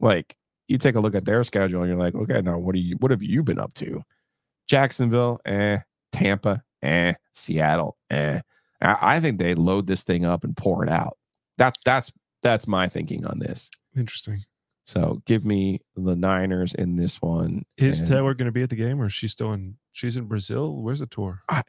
Like 0.00 0.36
you 0.68 0.76
take 0.78 0.96
a 0.96 1.00
look 1.00 1.14
at 1.14 1.24
their 1.24 1.42
schedule 1.44 1.80
and 1.82 1.88
you're 1.90 1.98
like, 1.98 2.14
okay, 2.14 2.42
now 2.42 2.58
what 2.58 2.74
are 2.74 2.78
you 2.78 2.96
what 3.00 3.10
have 3.10 3.22
you 3.22 3.42
been 3.42 3.58
up 3.58 3.72
to? 3.74 4.02
Jacksonville, 4.68 5.40
eh, 5.46 5.78
Tampa, 6.12 6.62
eh, 6.82 7.14
Seattle, 7.34 7.96
eh. 8.10 8.40
I, 8.80 8.96
I 9.00 9.20
think 9.20 9.38
they 9.38 9.54
load 9.54 9.86
this 9.86 10.02
thing 10.02 10.24
up 10.24 10.44
and 10.44 10.56
pour 10.56 10.84
it 10.84 10.90
out. 10.90 11.16
That 11.58 11.76
that's 11.84 12.12
that's 12.42 12.66
my 12.66 12.88
thinking 12.88 13.24
on 13.24 13.38
this. 13.38 13.70
Interesting. 13.96 14.44
So 14.84 15.20
give 15.26 15.44
me 15.44 15.80
the 15.96 16.14
Niners 16.14 16.72
in 16.74 16.94
this 16.96 17.20
one. 17.20 17.64
Is 17.76 18.00
and- 18.00 18.08
Taylor 18.08 18.34
going 18.34 18.46
to 18.46 18.52
be 18.52 18.62
at 18.62 18.70
the 18.70 18.76
game, 18.76 19.00
or 19.00 19.06
is 19.06 19.12
she 19.12 19.26
still 19.28 19.52
in? 19.52 19.76
She's 19.92 20.16
in 20.16 20.26
Brazil. 20.26 20.76
Where's 20.76 21.00
the 21.00 21.06
tour? 21.06 21.42
I, 21.48 21.62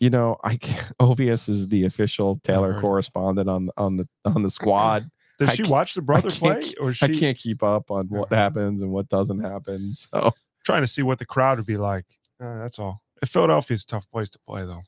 you 0.00 0.10
know, 0.10 0.38
I 0.42 0.56
can't- 0.56 0.90
Ovius 1.00 1.48
is 1.48 1.68
the 1.68 1.84
official 1.84 2.40
Taylor 2.42 2.80
correspondent 2.80 3.48
on 3.48 3.70
on 3.76 3.96
the 3.96 4.08
on 4.24 4.42
the 4.42 4.50
squad. 4.50 5.04
Does 5.38 5.50
I 5.50 5.54
she 5.54 5.62
watch 5.64 5.94
the 5.94 6.02
brother 6.02 6.30
play, 6.30 6.62
or 6.80 6.90
is 6.90 7.02
I 7.02 7.08
she 7.08 7.18
can't 7.18 7.36
keep 7.36 7.62
up 7.62 7.90
on 7.90 8.06
what 8.06 8.32
happens 8.32 8.82
and 8.82 8.92
what 8.92 9.08
doesn't 9.08 9.40
happen. 9.40 9.92
So 10.12 10.32
trying 10.64 10.82
to 10.82 10.86
see 10.86 11.02
what 11.02 11.18
the 11.18 11.26
crowd 11.26 11.58
would 11.58 11.66
be 11.66 11.76
like? 11.76 12.06
Uh, 12.42 12.58
that's 12.58 12.78
all. 12.78 13.02
Philadelphia's 13.24 13.82
a 13.82 13.86
tough 13.86 14.08
place 14.10 14.30
to 14.30 14.38
play, 14.46 14.64
though. 14.64 14.82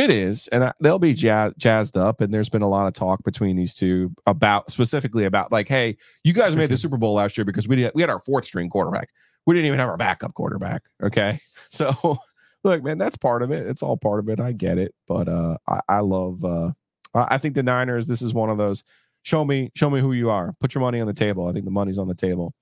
It 0.00 0.10
is, 0.10 0.48
and 0.48 0.64
I, 0.64 0.72
they'll 0.80 0.98
be 0.98 1.14
jazz, 1.14 1.54
jazzed 1.56 1.96
up. 1.96 2.20
And 2.20 2.32
there's 2.32 2.48
been 2.48 2.62
a 2.62 2.68
lot 2.68 2.86
of 2.86 2.92
talk 2.92 3.22
between 3.24 3.56
these 3.56 3.74
two 3.74 4.12
about 4.26 4.70
specifically 4.70 5.24
about 5.24 5.52
like, 5.52 5.68
hey, 5.68 5.96
you 6.24 6.32
guys 6.32 6.56
made 6.56 6.70
the 6.70 6.76
Super 6.78 6.96
Bowl 6.96 7.14
last 7.14 7.36
year 7.36 7.44
because 7.44 7.68
we 7.68 7.76
did 7.76 7.92
we 7.94 8.02
had 8.02 8.10
our 8.10 8.20
fourth 8.20 8.46
string 8.46 8.68
quarterback. 8.68 9.10
We 9.46 9.54
didn't 9.54 9.66
even 9.66 9.78
have 9.78 9.88
our 9.88 9.96
backup 9.96 10.34
quarterback. 10.34 10.82
Okay, 11.02 11.40
so 11.70 12.18
look, 12.64 12.82
man, 12.82 12.98
that's 12.98 13.16
part 13.16 13.42
of 13.42 13.50
it. 13.50 13.66
It's 13.66 13.82
all 13.82 13.96
part 13.96 14.20
of 14.20 14.28
it. 14.28 14.40
I 14.40 14.52
get 14.52 14.78
it, 14.78 14.94
but 15.06 15.28
uh, 15.28 15.58
I, 15.68 15.80
I 15.88 16.00
love. 16.00 16.44
Uh, 16.44 16.72
I 17.14 17.34
I 17.34 17.38
think 17.38 17.54
the 17.54 17.62
Niners. 17.62 18.06
This 18.06 18.22
is 18.22 18.34
one 18.34 18.50
of 18.50 18.58
those. 18.58 18.84
Show 19.22 19.44
me, 19.44 19.70
show 19.74 19.90
me 19.90 20.00
who 20.00 20.12
you 20.12 20.30
are. 20.30 20.54
Put 20.60 20.74
your 20.74 20.80
money 20.80 21.00
on 21.00 21.06
the 21.06 21.12
table. 21.12 21.46
I 21.46 21.52
think 21.52 21.66
the 21.66 21.70
money's 21.70 21.98
on 21.98 22.08
the 22.08 22.14
table, 22.14 22.54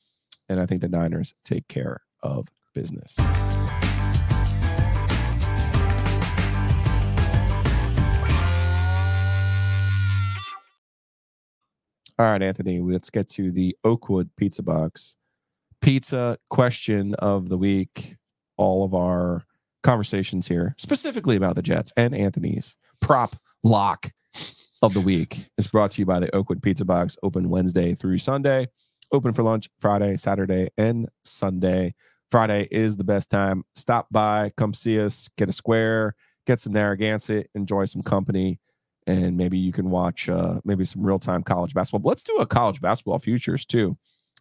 and 0.49 0.61
I 0.61 0.67
think 0.67 0.81
the 0.81 0.89
Niners 0.89 1.35
take 1.45 1.69
care 1.69 2.01
of 2.23 2.49
business. 2.75 3.17
All 12.21 12.27
right, 12.27 12.43
Anthony, 12.43 12.81
let's 12.81 13.11
get 13.11 13.29
to 13.29 13.53
the 13.53 13.77
Oakwood 13.85 14.31
Pizza 14.37 14.61
Box 14.61 15.17
pizza 15.81 16.37
question 16.51 17.15
of 17.15 17.49
the 17.49 17.57
week. 17.57 18.17
All 18.57 18.85
of 18.85 18.93
our 18.93 19.45
conversations 19.85 20.49
here, 20.49 20.75
specifically 20.79 21.37
about 21.37 21.55
the 21.55 21.63
Jets 21.63 21.93
and 21.97 22.13
Anthony's 22.17 22.77
prop 23.01 23.37
lock 23.63 24.11
of 24.83 24.95
the 24.95 25.01
week, 25.01 25.49
is 25.59 25.69
brought 25.69 25.93
to 25.93 26.03
you 26.03 26.07
by 26.07 26.19
the 26.19 26.35
Oakwood 26.35 26.61
Pizza 26.61 26.85
Box, 26.85 27.17
open 27.23 27.51
Wednesday 27.51 27.95
through 27.95 28.19
Sunday, 28.19 28.67
open 29.13 29.33
for 29.33 29.45
lunch 29.45 29.69
Friday, 29.79 30.17
Saturday, 30.17 30.71
and 30.77 31.09
Sunday. 31.25 31.95
Friday 32.33 32.67
is 32.73 32.97
the 32.97 33.05
best 33.05 33.31
time. 33.31 33.63
Stop 33.77 34.09
by, 34.11 34.51
come 34.57 34.75
see 34.75 35.01
us, 35.01 35.31
get 35.39 35.49
a 35.49 35.53
square, 35.53 36.17
get 36.49 36.59
some 36.59 36.73
Narragansett, 36.73 37.49
enjoy 37.55 37.85
some 37.85 38.03
company 38.03 38.59
and 39.09 39.37
maybe 39.37 39.59
you 39.59 39.73
can 39.73 39.91
watch 39.91 40.29
uh, 40.29 40.61
maybe 40.65 40.85
some 40.85 41.03
real 41.03 41.19
time 41.19 41.43
college 41.43 41.75
basketball. 41.75 42.01
But 42.01 42.11
let's 42.11 42.23
do 42.23 42.37
a 42.37 42.47
college 42.47 42.81
basketball 42.81 43.19
futures 43.19 43.65
too. 43.65 43.97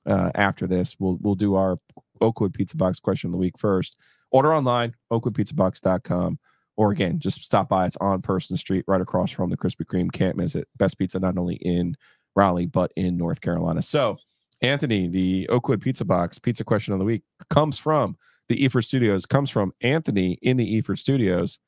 Uh, 0.06 0.30
after 0.36 0.68
this, 0.68 0.96
we'll 1.00 1.18
we'll 1.22 1.36
do 1.36 1.56
our 1.56 1.80
Oakwood 2.22 2.54
Pizza 2.54 2.76
Box 2.76 3.00
question 3.00 3.30
of 3.30 3.32
the 3.32 3.38
week 3.38 3.58
first. 3.58 3.98
Order 4.30 4.54
online, 4.54 4.94
oakwoodpizzabox.com, 5.12 6.38
or 6.76 6.92
again, 6.92 7.18
just 7.20 7.44
stop 7.44 7.70
by. 7.70 7.88
It's 7.88 7.98
on 7.98 8.22
Person 8.22 8.58
Street, 8.58 8.84
right 8.88 9.02
across 9.02 9.32
from 9.32 9.50
the 9.50 9.58
Krispy 9.58 9.86
Kreme. 9.86 10.12
Can't 10.12 10.36
miss 10.36 10.54
it. 10.54 10.68
Best 10.76 11.00
pizza 11.00 11.18
not 11.18 11.38
only 11.38 11.56
in 11.56 11.96
Raleigh 12.36 12.68
but 12.68 12.92
in 12.96 13.18
North 13.18 13.40
Carolina. 13.40 13.82
So, 13.82 14.18
Anthony, 14.62 15.08
the 15.08 15.48
Oakwood 15.50 15.82
Pizza 15.82 16.04
Box 16.04 16.40
pizza 16.40 16.66
question 16.66 16.94
of 16.94 17.00
the 17.00 17.06
week 17.06 17.24
comes 17.50 17.80
from 17.80 18.18
the 18.50 18.58
Eford 18.58 18.84
Studios. 18.84 19.26
Comes 19.26 19.50
from 19.50 19.72
Anthony 19.82 20.38
in 20.42 20.58
the 20.58 20.82
Eford 20.82 21.00
Studios. 21.00 21.60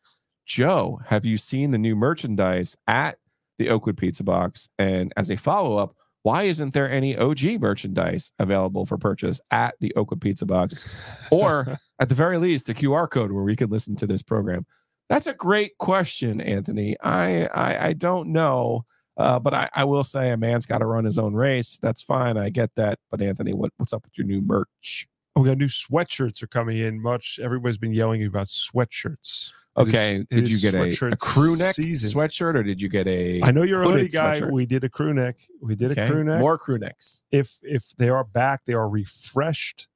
Joe, 0.50 1.00
have 1.06 1.28
you 1.28 1.38
seen 1.38 1.70
the 1.70 1.78
new 1.78 1.96
merchandise 1.96 2.76
at 2.88 3.20
the 3.60 3.70
Oakwood 3.70 3.98
Pizza 3.98 4.24
Box? 4.24 4.68
And 4.80 5.14
as 5.16 5.30
a 5.30 5.36
follow 5.36 5.78
up, 5.78 5.96
why 6.24 6.44
isn't 6.44 6.74
there 6.74 6.90
any 6.90 7.16
OG 7.16 7.62
merchandise 7.62 8.32
available 8.40 8.88
for 8.88 8.98
purchase 8.98 9.40
at 9.52 9.76
the 9.80 9.94
Oakwood 9.96 10.22
Pizza 10.22 10.48
Box? 10.48 10.90
Or 11.30 11.78
at 12.00 12.10
the 12.10 12.16
very 12.16 12.40
least, 12.40 12.68
a 12.68 12.74
QR 12.74 13.08
code 13.08 13.32
where 13.32 13.44
we 13.44 13.56
can 13.56 13.70
listen 13.70 13.96
to 13.98 14.08
this 14.08 14.24
program? 14.24 14.66
That's 15.08 15.28
a 15.28 15.36
great 15.36 15.78
question, 15.78 16.42
Anthony. 16.42 17.00
I 17.00 17.46
I, 17.46 17.90
I 17.90 17.94
don't 17.94 18.30
know. 18.30 18.86
Uh, 19.18 19.38
but 19.38 19.54
I, 19.54 19.70
I 19.76 19.84
will 19.84 20.04
say 20.04 20.32
a 20.32 20.38
man's 20.38 20.66
got 20.66 20.80
to 20.80 20.86
run 20.88 21.06
his 21.06 21.20
own 21.20 21.36
race. 21.36 21.78
That's 21.80 22.02
fine. 22.02 22.38
I 22.38 22.50
get 22.50 22.74
that. 22.76 22.98
But 23.12 23.22
Anthony, 23.22 23.54
what, 23.54 23.72
what's 23.78 23.94
up 23.94 24.04
with 24.04 24.18
your 24.18 24.26
new 24.26 24.42
merch? 24.42 25.08
Oh, 25.36 25.42
we 25.42 25.50
got 25.50 25.58
new 25.60 25.68
sweatshirts 25.68 26.42
are 26.42 26.48
coming 26.48 26.80
in. 26.80 27.00
Much 27.00 27.40
everybody's 27.40 27.78
been 27.78 27.94
yelling 27.94 28.26
about 28.26 28.48
sweatshirts. 28.48 29.52
Okay. 29.80 30.16
it 30.18 30.30
did 30.30 30.44
is 30.44 30.52
you 30.64 30.72
get 30.72 30.76
a, 30.76 31.08
a 31.08 31.18
crew 31.18 31.56
neck 31.58 31.76
season. 31.76 32.12
sweatshirt 32.20 32.56
or 32.56 32.64
did 32.64 32.82
you 32.82 32.90
get 32.90 33.08
a 33.08 33.42
I 33.42 33.52
know 33.52 33.64
you're 33.64 33.82
a 33.84 33.88
hoodie 33.88 34.08
guy. 34.08 34.40
sweatshirt? 34.40 34.52
We 34.52 34.66
did 34.66 34.84
a 34.84 34.90
crew 34.90 35.14
neck. 35.14 35.38
We 35.62 35.76
did 35.76 35.92
Okay, 35.92 36.06
a 36.06 36.10
crew 36.10 36.24
neck. 36.24 36.40
More 36.40 36.58
crew 36.58 36.78
necks. 36.78 37.24
if 37.32 37.58
if 37.64 37.92
they 37.98 38.10
are 38.10 38.24
back, 38.24 38.62
they 38.66 38.74
are 38.74 38.90
refreshed. 38.90 39.88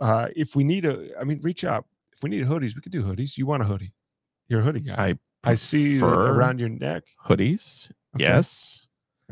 Uh, 0.00 0.28
if 0.34 0.56
we 0.56 0.64
need 0.64 0.84
a, 0.84 1.10
I 1.20 1.24
mean, 1.24 1.40
reach 1.42 1.64
out. 1.64 1.84
If 2.16 2.22
we 2.22 2.30
need 2.30 2.44
hoodies, 2.46 2.74
we 2.74 2.80
could 2.80 2.92
do 2.92 3.02
hoodies. 3.02 3.36
You 3.36 3.46
want 3.46 3.62
a 3.62 3.66
hoodie? 3.66 3.92
You're 4.48 4.60
a 4.60 4.64
hoodie 4.64 4.80
guy. 4.80 4.94
I 5.44 5.50
I 5.50 5.54
see 5.54 6.00
around 6.00 6.58
your 6.60 6.68
neck. 6.70 7.04
hoodies. 7.26 7.90
Okay. 8.16 8.24
Yes. 8.24 8.88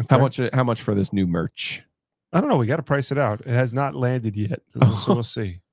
How 0.08 0.18
much? 0.18 0.40
How 0.52 0.64
much 0.64 0.82
for 0.82 0.94
this 0.94 1.12
new 1.12 1.26
merch? 1.26 1.82
I 2.32 2.40
don't 2.40 2.48
know. 2.48 2.56
We 2.56 2.66
got 2.66 2.76
to 2.76 2.82
price 2.82 3.10
it 3.10 3.18
out. 3.18 3.40
It 3.40 3.48
has 3.48 3.72
not 3.72 3.94
landed 3.94 4.36
yet, 4.36 4.60
so 4.98 5.14
we'll 5.14 5.22
see. 5.22 5.60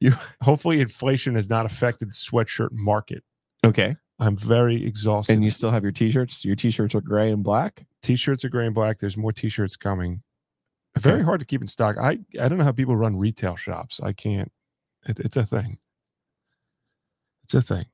You- 0.00 0.14
hopefully 0.40 0.80
inflation 0.80 1.36
has 1.36 1.48
not 1.48 1.64
affected 1.64 2.08
the 2.08 2.12
sweatshirt 2.14 2.70
market. 2.72 3.22
Okay. 3.64 3.96
I'm 4.18 4.36
very 4.36 4.84
exhausted. 4.84 5.32
And 5.32 5.44
you 5.44 5.50
still 5.50 5.70
have 5.70 5.82
your 5.82 5.92
t-shirts? 5.92 6.44
Your 6.44 6.56
t-shirts 6.56 6.94
are 6.94 7.00
gray 7.00 7.30
and 7.30 7.42
black? 7.42 7.86
t-shirts 8.02 8.44
are 8.44 8.48
gray 8.48 8.66
and 8.66 8.74
black. 8.74 8.98
There's 8.98 9.16
more 9.16 9.32
t-shirts 9.32 9.76
coming. 9.76 10.22
Okay. 10.96 11.08
Very 11.08 11.22
hard 11.22 11.40
to 11.40 11.46
keep 11.46 11.60
in 11.60 11.68
stock. 11.68 11.96
I 11.98 12.18
I 12.40 12.48
don't 12.48 12.58
know 12.58 12.64
how 12.64 12.72
people 12.72 12.96
run 12.96 13.16
retail 13.16 13.56
shops. 13.56 14.00
I 14.02 14.12
can't. 14.12 14.50
It, 15.06 15.20
it's 15.20 15.36
a 15.36 15.46
thing. 15.46 15.78
It's 17.44 17.54
a 17.54 17.62
thing. 17.62 17.86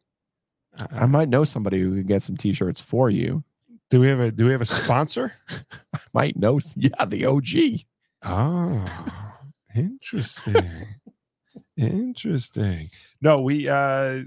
Uh, 0.79 0.87
I 0.92 1.07
might 1.07 1.29
know 1.29 1.44
somebody 1.44 1.81
who 1.81 1.90
can 1.92 2.07
get 2.07 2.22
some 2.22 2.37
t-shirts 2.37 2.81
for 2.81 3.11
you. 3.11 3.44
do 3.90 4.00
we 4.00 4.09
have 4.09 4.20
a 4.20 4.31
Do 4.31 4.46
we 4.46 4.52
have 4.52 4.62
a 4.62 4.66
sponsor? 4.66 5.33
I 5.94 5.98
might 6.12 6.37
know. 6.37 6.59
Yeah, 6.76 7.05
the 7.05 7.26
OG. 7.26 7.83
Oh, 8.22 8.85
interesting. 9.74 10.87
interesting. 11.76 12.90
No, 13.20 13.40
we 13.40 13.68
uh 13.68 14.22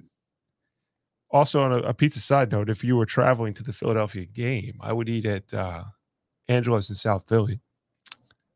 also 1.32 1.62
on 1.64 1.72
a, 1.72 1.78
a 1.80 1.94
pizza 1.94 2.20
side 2.20 2.52
note, 2.52 2.70
if 2.70 2.84
you 2.84 2.96
were 2.96 3.06
traveling 3.06 3.54
to 3.56 3.64
the 3.64 3.74
Philadelphia 3.74 4.26
game, 4.26 4.78
I 4.82 4.94
would 4.94 5.10
eat 5.10 5.26
at 5.26 5.54
uh 5.54 5.84
Angelo's 6.48 6.90
in 6.90 6.96
South 6.96 7.26
Philly. 7.28 7.60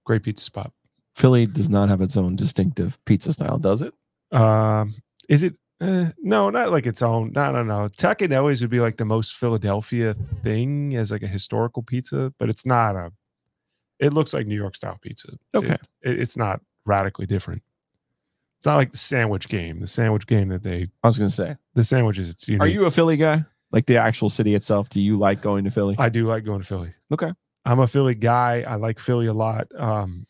Great 0.05 0.23
pizza 0.23 0.43
spot. 0.43 0.71
Philly 1.15 1.45
does 1.45 1.69
not 1.69 1.89
have 1.89 2.01
its 2.01 2.17
own 2.17 2.35
distinctive 2.35 2.97
pizza 3.05 3.33
style, 3.33 3.57
does 3.59 3.81
it? 3.81 3.93
Um 4.31 4.95
is 5.29 5.43
it 5.43 5.55
uh, 5.81 6.11
no, 6.21 6.49
not 6.49 6.71
like 6.71 6.85
its 6.85 7.01
own. 7.01 7.33
No, 7.33 7.51
no, 7.51 7.61
no. 7.61 7.89
Tacconelli's 7.89 8.61
would 8.61 8.69
be 8.69 8.79
like 8.79 8.95
the 8.95 9.03
most 9.05 9.33
Philadelphia 9.35 10.13
thing 10.41 10.95
as 10.95 11.11
like 11.11 11.23
a 11.23 11.27
historical 11.27 11.83
pizza, 11.83 12.33
but 12.39 12.47
it's 12.49 12.65
not 12.65 12.95
a. 12.95 13.11
It 13.99 14.13
looks 14.13 14.33
like 14.33 14.47
New 14.47 14.55
York 14.55 14.75
style 14.77 14.97
pizza. 15.01 15.27
It- 15.29 15.57
Okay. 15.57 15.77
it- 16.01 16.19
it's 16.19 16.37
not 16.37 16.61
radically 16.85 17.25
different. 17.25 17.63
It's 18.63 18.65
not 18.65 18.77
like 18.77 18.93
the 18.93 18.97
sandwich 18.97 19.49
game. 19.49 19.81
The 19.81 19.87
sandwich 19.87 20.25
game 20.25 20.47
that 20.47 20.63
they 20.63 20.87
I 21.03 21.07
was 21.07 21.17
going 21.17 21.29
to 21.29 21.35
say. 21.35 21.57
the 21.73 21.83
sandwiches. 21.83 22.29
It's 22.29 22.47
unique. 22.47 22.61
Are 22.61 22.67
you 22.67 22.85
a 22.85 22.91
Philly 22.91 23.17
guy? 23.17 23.43
Like 23.73 23.87
the 23.87 23.97
actual 23.97 24.29
city 24.29 24.55
itself? 24.55 24.87
Do 24.87 25.01
you 25.01 25.17
like 25.19 25.41
going 25.41 25.65
to 25.65 25.69
Philly? 25.69 25.97
I 25.99 26.07
do 26.07 26.27
like 26.27 26.45
going 26.45 26.61
to 26.61 26.65
Philly. 26.65 26.93
Okay. 27.11 27.33
I'm 27.65 27.81
a 27.81 27.87
Philly 27.87 28.15
guy. 28.15 28.61
I 28.65 28.75
like 28.75 28.99
Philly 28.99 29.25
a 29.27 29.33
lot. 29.33 29.67
Um, 29.77 30.27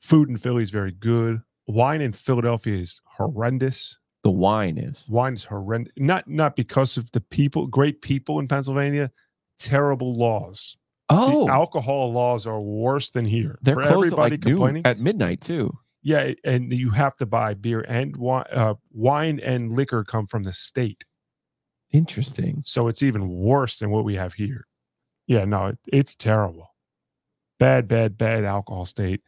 food 0.00 0.28
in 0.28 0.36
Philly 0.36 0.64
is 0.64 0.70
very 0.70 0.90
good. 0.90 1.40
Wine 1.68 2.00
in 2.00 2.10
Philadelphia 2.12 2.74
is 2.76 3.00
horrendous. 3.04 3.96
the 4.24 4.32
wine 4.32 4.76
is. 4.76 5.08
Wine 5.08 5.34
is 5.34 5.44
horrendous. 5.44 5.92
Not 5.96 6.26
not 6.26 6.56
because 6.56 6.96
of 6.96 7.08
the 7.12 7.20
people, 7.20 7.68
great 7.68 8.02
people 8.02 8.40
in 8.40 8.48
Pennsylvania, 8.48 9.12
terrible 9.60 10.12
laws. 10.12 10.76
Oh, 11.08 11.46
The 11.46 11.52
alcohol 11.52 12.10
laws 12.12 12.48
are 12.48 12.60
worse 12.60 13.12
than 13.12 13.24
here. 13.26 13.58
they're 13.62 13.76
For 13.76 13.82
closed 13.84 14.12
at 14.14 14.32
everybody 14.32 14.78
like 14.78 14.88
at 14.88 14.98
midnight 14.98 15.40
too. 15.40 15.72
Yeah, 16.08 16.32
and 16.42 16.72
you 16.72 16.88
have 16.90 17.16
to 17.18 17.26
buy 17.26 17.52
beer 17.52 17.82
and 17.82 18.16
wine. 18.16 18.46
Uh, 18.50 18.74
wine 18.92 19.40
and 19.40 19.70
liquor 19.70 20.04
come 20.04 20.26
from 20.26 20.42
the 20.42 20.54
state. 20.54 21.04
Interesting. 21.92 22.62
So 22.64 22.88
it's 22.88 23.02
even 23.02 23.28
worse 23.28 23.78
than 23.78 23.90
what 23.90 24.04
we 24.04 24.14
have 24.14 24.32
here. 24.32 24.66
Yeah, 25.26 25.44
no, 25.44 25.66
it, 25.66 25.78
it's 25.92 26.14
terrible. 26.14 26.74
Bad, 27.58 27.88
bad, 27.88 28.16
bad 28.16 28.44
alcohol 28.44 28.86
state. 28.86 29.20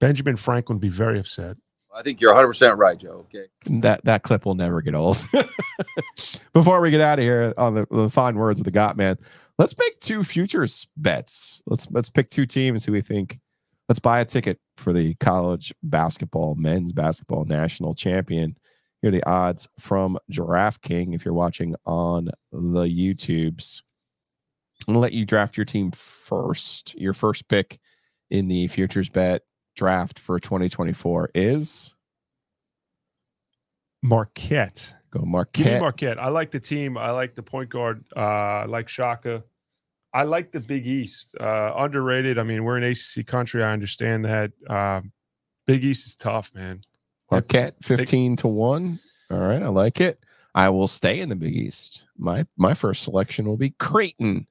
Benjamin 0.00 0.36
Franklin 0.36 0.78
would 0.78 0.82
be 0.82 0.88
very 0.88 1.20
upset. 1.20 1.56
I 1.94 2.02
think 2.02 2.20
you're 2.20 2.34
100% 2.34 2.76
right, 2.76 2.98
Joe. 2.98 3.26
Okay. 3.28 3.44
That 3.66 4.04
that 4.04 4.24
clip 4.24 4.44
will 4.44 4.56
never 4.56 4.82
get 4.82 4.96
old. 4.96 5.24
Before 6.52 6.80
we 6.80 6.90
get 6.90 7.00
out 7.00 7.20
of 7.20 7.22
here 7.22 7.54
on 7.56 7.74
the, 7.74 7.86
the 7.92 8.10
fine 8.10 8.34
words 8.34 8.58
of 8.58 8.64
the 8.64 8.72
Got 8.72 8.96
Man, 8.96 9.16
let's 9.60 9.78
make 9.78 10.00
two 10.00 10.24
futures 10.24 10.88
bets. 10.96 11.62
Let's 11.66 11.88
let's 11.92 12.10
pick 12.10 12.30
two 12.30 12.46
teams 12.46 12.84
who 12.84 12.90
we 12.90 13.02
think. 13.02 13.38
Let's 13.88 13.98
buy 13.98 14.20
a 14.20 14.24
ticket 14.24 14.58
for 14.76 14.92
the 14.92 15.14
college 15.14 15.74
basketball 15.82 16.54
men's 16.54 16.92
basketball 16.92 17.44
national 17.44 17.94
champion. 17.94 18.56
Here 19.02 19.08
are 19.08 19.12
the 19.12 19.28
odds 19.28 19.68
from 19.78 20.18
Giraffe 20.30 20.80
King. 20.80 21.12
If 21.12 21.24
you're 21.24 21.34
watching 21.34 21.74
on 21.84 22.30
the 22.50 22.84
YouTubes, 22.84 23.82
I'm 24.88 24.94
gonna 24.94 25.02
let 25.02 25.12
you 25.12 25.26
draft 25.26 25.58
your 25.58 25.66
team 25.66 25.90
first. 25.90 26.94
Your 26.98 27.12
first 27.12 27.48
pick 27.48 27.78
in 28.30 28.48
the 28.48 28.66
futures 28.68 29.10
bet 29.10 29.42
draft 29.76 30.18
for 30.18 30.40
2024 30.40 31.30
is 31.34 31.94
Marquette. 34.02 34.94
go 35.10 35.20
Marquette. 35.20 35.80
Marquette. 35.80 36.18
I 36.18 36.28
like 36.28 36.50
the 36.50 36.60
team. 36.60 36.96
I 36.96 37.10
like 37.10 37.34
the 37.34 37.42
point 37.42 37.70
guard. 37.70 38.04
Uh, 38.16 38.20
I 38.20 38.64
like 38.66 38.88
Shaka. 38.88 39.44
I 40.14 40.22
like 40.22 40.52
the 40.52 40.60
Big 40.60 40.86
East. 40.86 41.34
Uh, 41.38 41.72
underrated. 41.76 42.38
I 42.38 42.44
mean, 42.44 42.62
we're 42.64 42.78
in 42.78 42.84
ACC 42.84 43.26
country. 43.26 43.62
I 43.64 43.72
understand 43.72 44.24
that. 44.24 44.52
Um, 44.70 45.12
Big 45.66 45.84
East 45.84 46.06
is 46.06 46.16
tough, 46.16 46.52
man. 46.54 46.82
Marquette 47.30 47.74
15 47.82 48.36
to 48.36 48.48
1. 48.48 49.00
All 49.30 49.38
right, 49.38 49.62
I 49.62 49.68
like 49.68 50.00
it. 50.00 50.20
I 50.54 50.68
will 50.68 50.86
stay 50.86 51.20
in 51.20 51.28
the 51.28 51.36
Big 51.36 51.56
East. 51.56 52.06
My 52.16 52.46
my 52.56 52.74
first 52.74 53.02
selection 53.02 53.46
will 53.46 53.56
be 53.56 53.70
Creighton. 53.70 54.46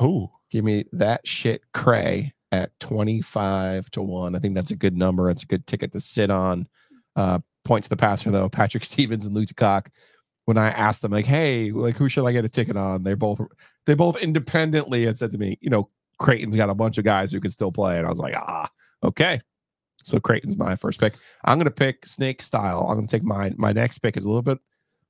Oh, 0.00 0.32
Give 0.50 0.64
me 0.64 0.84
that 0.92 1.26
shit 1.26 1.62
cray 1.72 2.32
at 2.52 2.78
25 2.78 3.90
to 3.90 4.02
1. 4.02 4.36
I 4.36 4.38
think 4.38 4.54
that's 4.54 4.70
a 4.70 4.76
good 4.76 4.96
number. 4.96 5.28
It's 5.28 5.42
a 5.42 5.46
good 5.46 5.66
ticket 5.66 5.92
to 5.92 6.00
sit 6.00 6.30
on. 6.30 6.68
Uh 7.16 7.38
point 7.64 7.84
to 7.84 7.90
the 7.90 7.96
passer 7.96 8.30
though, 8.30 8.48
Patrick 8.48 8.84
Stevens 8.84 9.26
and 9.26 9.34
Luke 9.34 9.48
Cock. 9.56 9.90
When 10.46 10.58
I 10.58 10.68
asked 10.70 11.00
them, 11.02 11.10
like, 11.12 11.24
hey, 11.24 11.70
like 11.72 11.96
who 11.96 12.08
should 12.08 12.26
I 12.26 12.32
get 12.32 12.44
a 12.44 12.48
ticket 12.48 12.76
on? 12.76 13.02
They're 13.02 13.16
both 13.16 13.40
they 13.86 13.94
both 13.94 14.16
independently 14.16 15.04
had 15.04 15.18
said 15.18 15.30
to 15.32 15.38
me, 15.38 15.58
you 15.60 15.70
know, 15.70 15.88
Creighton's 16.18 16.56
got 16.56 16.70
a 16.70 16.74
bunch 16.74 16.98
of 16.98 17.04
guys 17.04 17.32
who 17.32 17.40
can 17.40 17.50
still 17.50 17.72
play. 17.72 17.98
And 17.98 18.06
I 18.06 18.10
was 18.10 18.20
like, 18.20 18.34
ah, 18.36 18.68
okay. 19.02 19.40
So 20.02 20.20
Creighton's 20.20 20.56
my 20.56 20.76
first 20.76 21.00
pick. 21.00 21.14
I'm 21.44 21.58
gonna 21.58 21.70
pick 21.70 22.06
snake 22.06 22.42
style. 22.42 22.86
I'm 22.88 22.96
gonna 22.96 23.06
take 23.06 23.24
mine. 23.24 23.54
My 23.56 23.72
next 23.72 23.98
pick 23.98 24.16
is 24.16 24.24
a 24.24 24.28
little 24.28 24.42
bit 24.42 24.58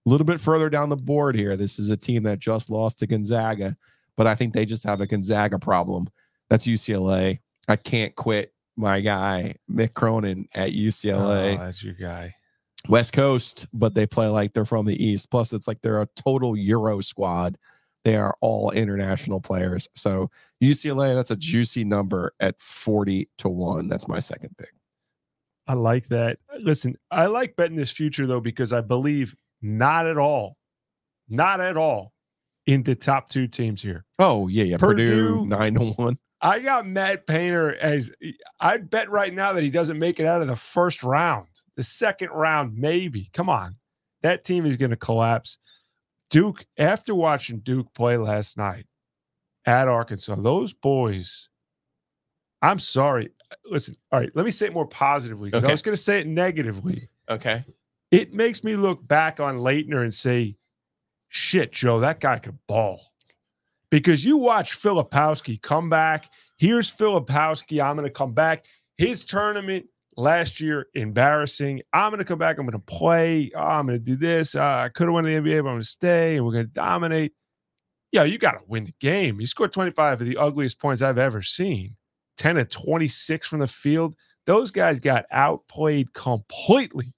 a 0.07 0.11
little 0.11 0.27
bit 0.27 0.41
further 0.41 0.69
down 0.69 0.89
the 0.89 0.97
board 0.97 1.35
here. 1.35 1.57
This 1.57 1.79
is 1.79 1.91
a 1.91 1.97
team 1.97 2.23
that 2.25 2.39
just 2.39 2.71
lost 2.71 2.99
to 2.99 3.07
Gonzaga, 3.07 3.77
but 4.17 4.27
I 4.27 4.35
think 4.35 4.53
they 4.53 4.65
just 4.65 4.85
have 4.85 5.01
a 5.01 5.07
Gonzaga 5.07 5.59
problem. 5.59 6.09
That's 6.51 6.67
UCLA. 6.67 7.41
I 7.69 7.77
can't 7.77 8.15
quit 8.15 8.53
my 8.77 9.01
guy 9.01 9.55
Mick 9.71 9.95
Cronin 9.95 10.49
at 10.55 10.71
UCLA. 10.73 11.55
Oh, 11.59 11.65
that's 11.65 11.83
your 11.83 11.95
guy. 11.95 12.35
West 12.89 13.15
Coast, 13.15 13.67
but 13.73 13.95
they 13.95 14.07
play 14.07 14.29
like 14.29 14.53
they're 14.53 14.65
from 14.65 14.85
the 14.85 15.03
East. 15.03 15.31
Plus, 15.31 15.53
it's 15.53 15.67
like 15.67 15.81
they're 15.81 16.03
a 16.03 16.09
total 16.17 16.57
Euro 16.57 17.01
squad. 17.01 17.57
They 18.05 18.17
are 18.17 18.37
all 18.41 18.71
international 18.71 19.41
players. 19.41 19.89
So 19.95 20.31
UCLA, 20.63 21.15
that's 21.15 21.31
a 21.31 21.37
juicy 21.37 21.85
number 21.85 22.35
at 22.39 22.61
40 22.61 23.29
to 23.39 23.49
1. 23.49 23.89
That's 23.89 24.07
my 24.09 24.19
second 24.19 24.57
pick. 24.59 24.75
I 25.67 25.73
like 25.73 26.09
that. 26.09 26.39
Listen, 26.61 26.97
I 27.11 27.27
like 27.27 27.57
betting 27.57 27.77
this 27.77 27.91
future 27.91 28.27
though 28.27 28.41
because 28.41 28.73
I 28.73 28.83
believe 28.83 29.35
not 29.63 30.07
at 30.07 30.19
all, 30.19 30.59
not 31.29 31.61
at 31.61 31.79
all 31.79 32.13
in 32.67 32.83
the 32.83 32.95
top 32.95 33.31
two 33.31 33.47
teams 33.47 33.81
here. 33.81 34.05
Oh, 34.19 34.49
yeah, 34.49 34.65
yeah. 34.65 34.77
Purdue, 34.77 35.07
Purdue. 35.07 35.47
9 35.47 35.75
to 35.75 35.85
1. 35.93 36.19
I 36.43 36.59
got 36.59 36.87
Matt 36.87 37.27
Painter 37.27 37.75
as 37.77 38.13
I'd 38.61 38.91
bet 38.91 39.11
right 39.11 39.33
now 39.33 39.55
that 39.55 39.63
he 39.63 39.71
doesn't 39.71 39.99
make 39.99 40.21
it 40.21 40.27
out 40.27 40.43
of 40.43 40.49
the 40.49 40.57
first 40.57 41.03
round, 41.03 41.49
the 41.77 41.83
second 41.83 42.29
round, 42.31 42.77
maybe. 42.77 43.31
Come 43.33 43.49
on. 43.49 43.77
That 44.23 44.45
team 44.45 44.67
is 44.67 44.77
going 44.77 44.91
to 44.91 44.97
collapse. 44.97 45.57
Duke, 46.31 46.67
after 46.79 47.15
watching 47.15 47.59
Duke 47.61 47.93
play 47.95 48.17
last 48.17 48.57
night 48.57 48.87
at 49.67 49.89
Arkansas, 49.89 50.35
those 50.37 50.73
boys, 50.73 51.49
I'm 52.63 52.79
sorry. 52.79 53.31
Uh, 53.51 53.55
listen, 53.71 53.97
all 54.11 54.21
right, 54.21 54.31
let 54.35 54.45
me 54.45 54.51
say 54.51 54.67
it 54.67 54.73
more 54.73 54.87
positively 54.87 55.51
because 55.51 55.65
Okay. 55.65 55.71
I 55.71 55.75
was 55.75 55.83
going 55.83 55.97
to 55.97 56.03
say 56.03 56.21
it 56.21 56.27
negatively. 56.27 57.09
Okay. 57.29 57.65
It 58.11 58.33
makes 58.33 58.65
me 58.65 58.77
look 58.77 59.07
back 59.07 59.41
on 59.41 59.59
Laettner 59.59 60.03
and 60.03 60.13
say, 60.15 60.57
shit, 61.29 61.73
Joe, 61.73 62.01
that 62.01 62.21
guy 62.21 62.39
could 62.39 62.59
ball. 62.67 63.01
Because 63.91 64.25
you 64.25 64.37
watch 64.39 64.81
Filipowski 64.81 65.61
come 65.61 65.89
back. 65.89 66.31
Here's 66.57 66.95
Filipowski. 66.95 67.85
I'm 67.85 67.97
going 67.97 68.07
to 68.09 68.13
come 68.13 68.33
back. 68.33 68.67
His 68.99 69.25
tournament 69.25 69.87
last 70.17 70.61
year, 70.61 70.87
embarrassing. 70.95 71.83
I'm 71.93 72.11
going 72.11 72.19
to 72.19 72.25
come 72.25 72.39
back. 72.39 72.59
I'm 72.59 72.67
going 72.67 72.73
to 72.73 72.79
play. 72.79 73.51
Oh, 73.55 73.61
I'm 73.61 73.87
going 73.87 73.99
to 73.99 74.05
do 74.05 74.17
this. 74.17 74.55
Uh, 74.55 74.63
I 74.63 74.89
could 74.89 75.05
have 75.09 75.15
won 75.15 75.25
the 75.25 75.31
NBA, 75.31 75.63
but 75.63 75.69
I'm 75.69 75.75
going 75.75 75.81
to 75.81 75.87
stay 75.87 76.37
and 76.37 76.45
we're 76.45 76.53
going 76.53 76.67
to 76.67 76.73
dominate. 76.73 77.33
Yeah, 78.13 78.23
you 78.25 78.39
got 78.39 78.53
to 78.53 78.61
win 78.67 78.85
the 78.85 78.95
game. 79.01 79.41
You 79.41 79.47
scored 79.47 79.73
25 79.73 80.21
of 80.21 80.27
the 80.27 80.37
ugliest 80.37 80.79
points 80.79 81.03
I've 81.03 81.19
ever 81.19 81.43
seen. 81.43 81.97
10 82.37 82.57
of 82.59 82.69
26 82.69 83.49
from 83.49 83.59
the 83.61 83.67
field. 83.69 84.15
Those 84.47 84.71
guys 84.71 85.01
got 85.01 85.25
outplayed 85.33 86.13
completely 86.13 87.15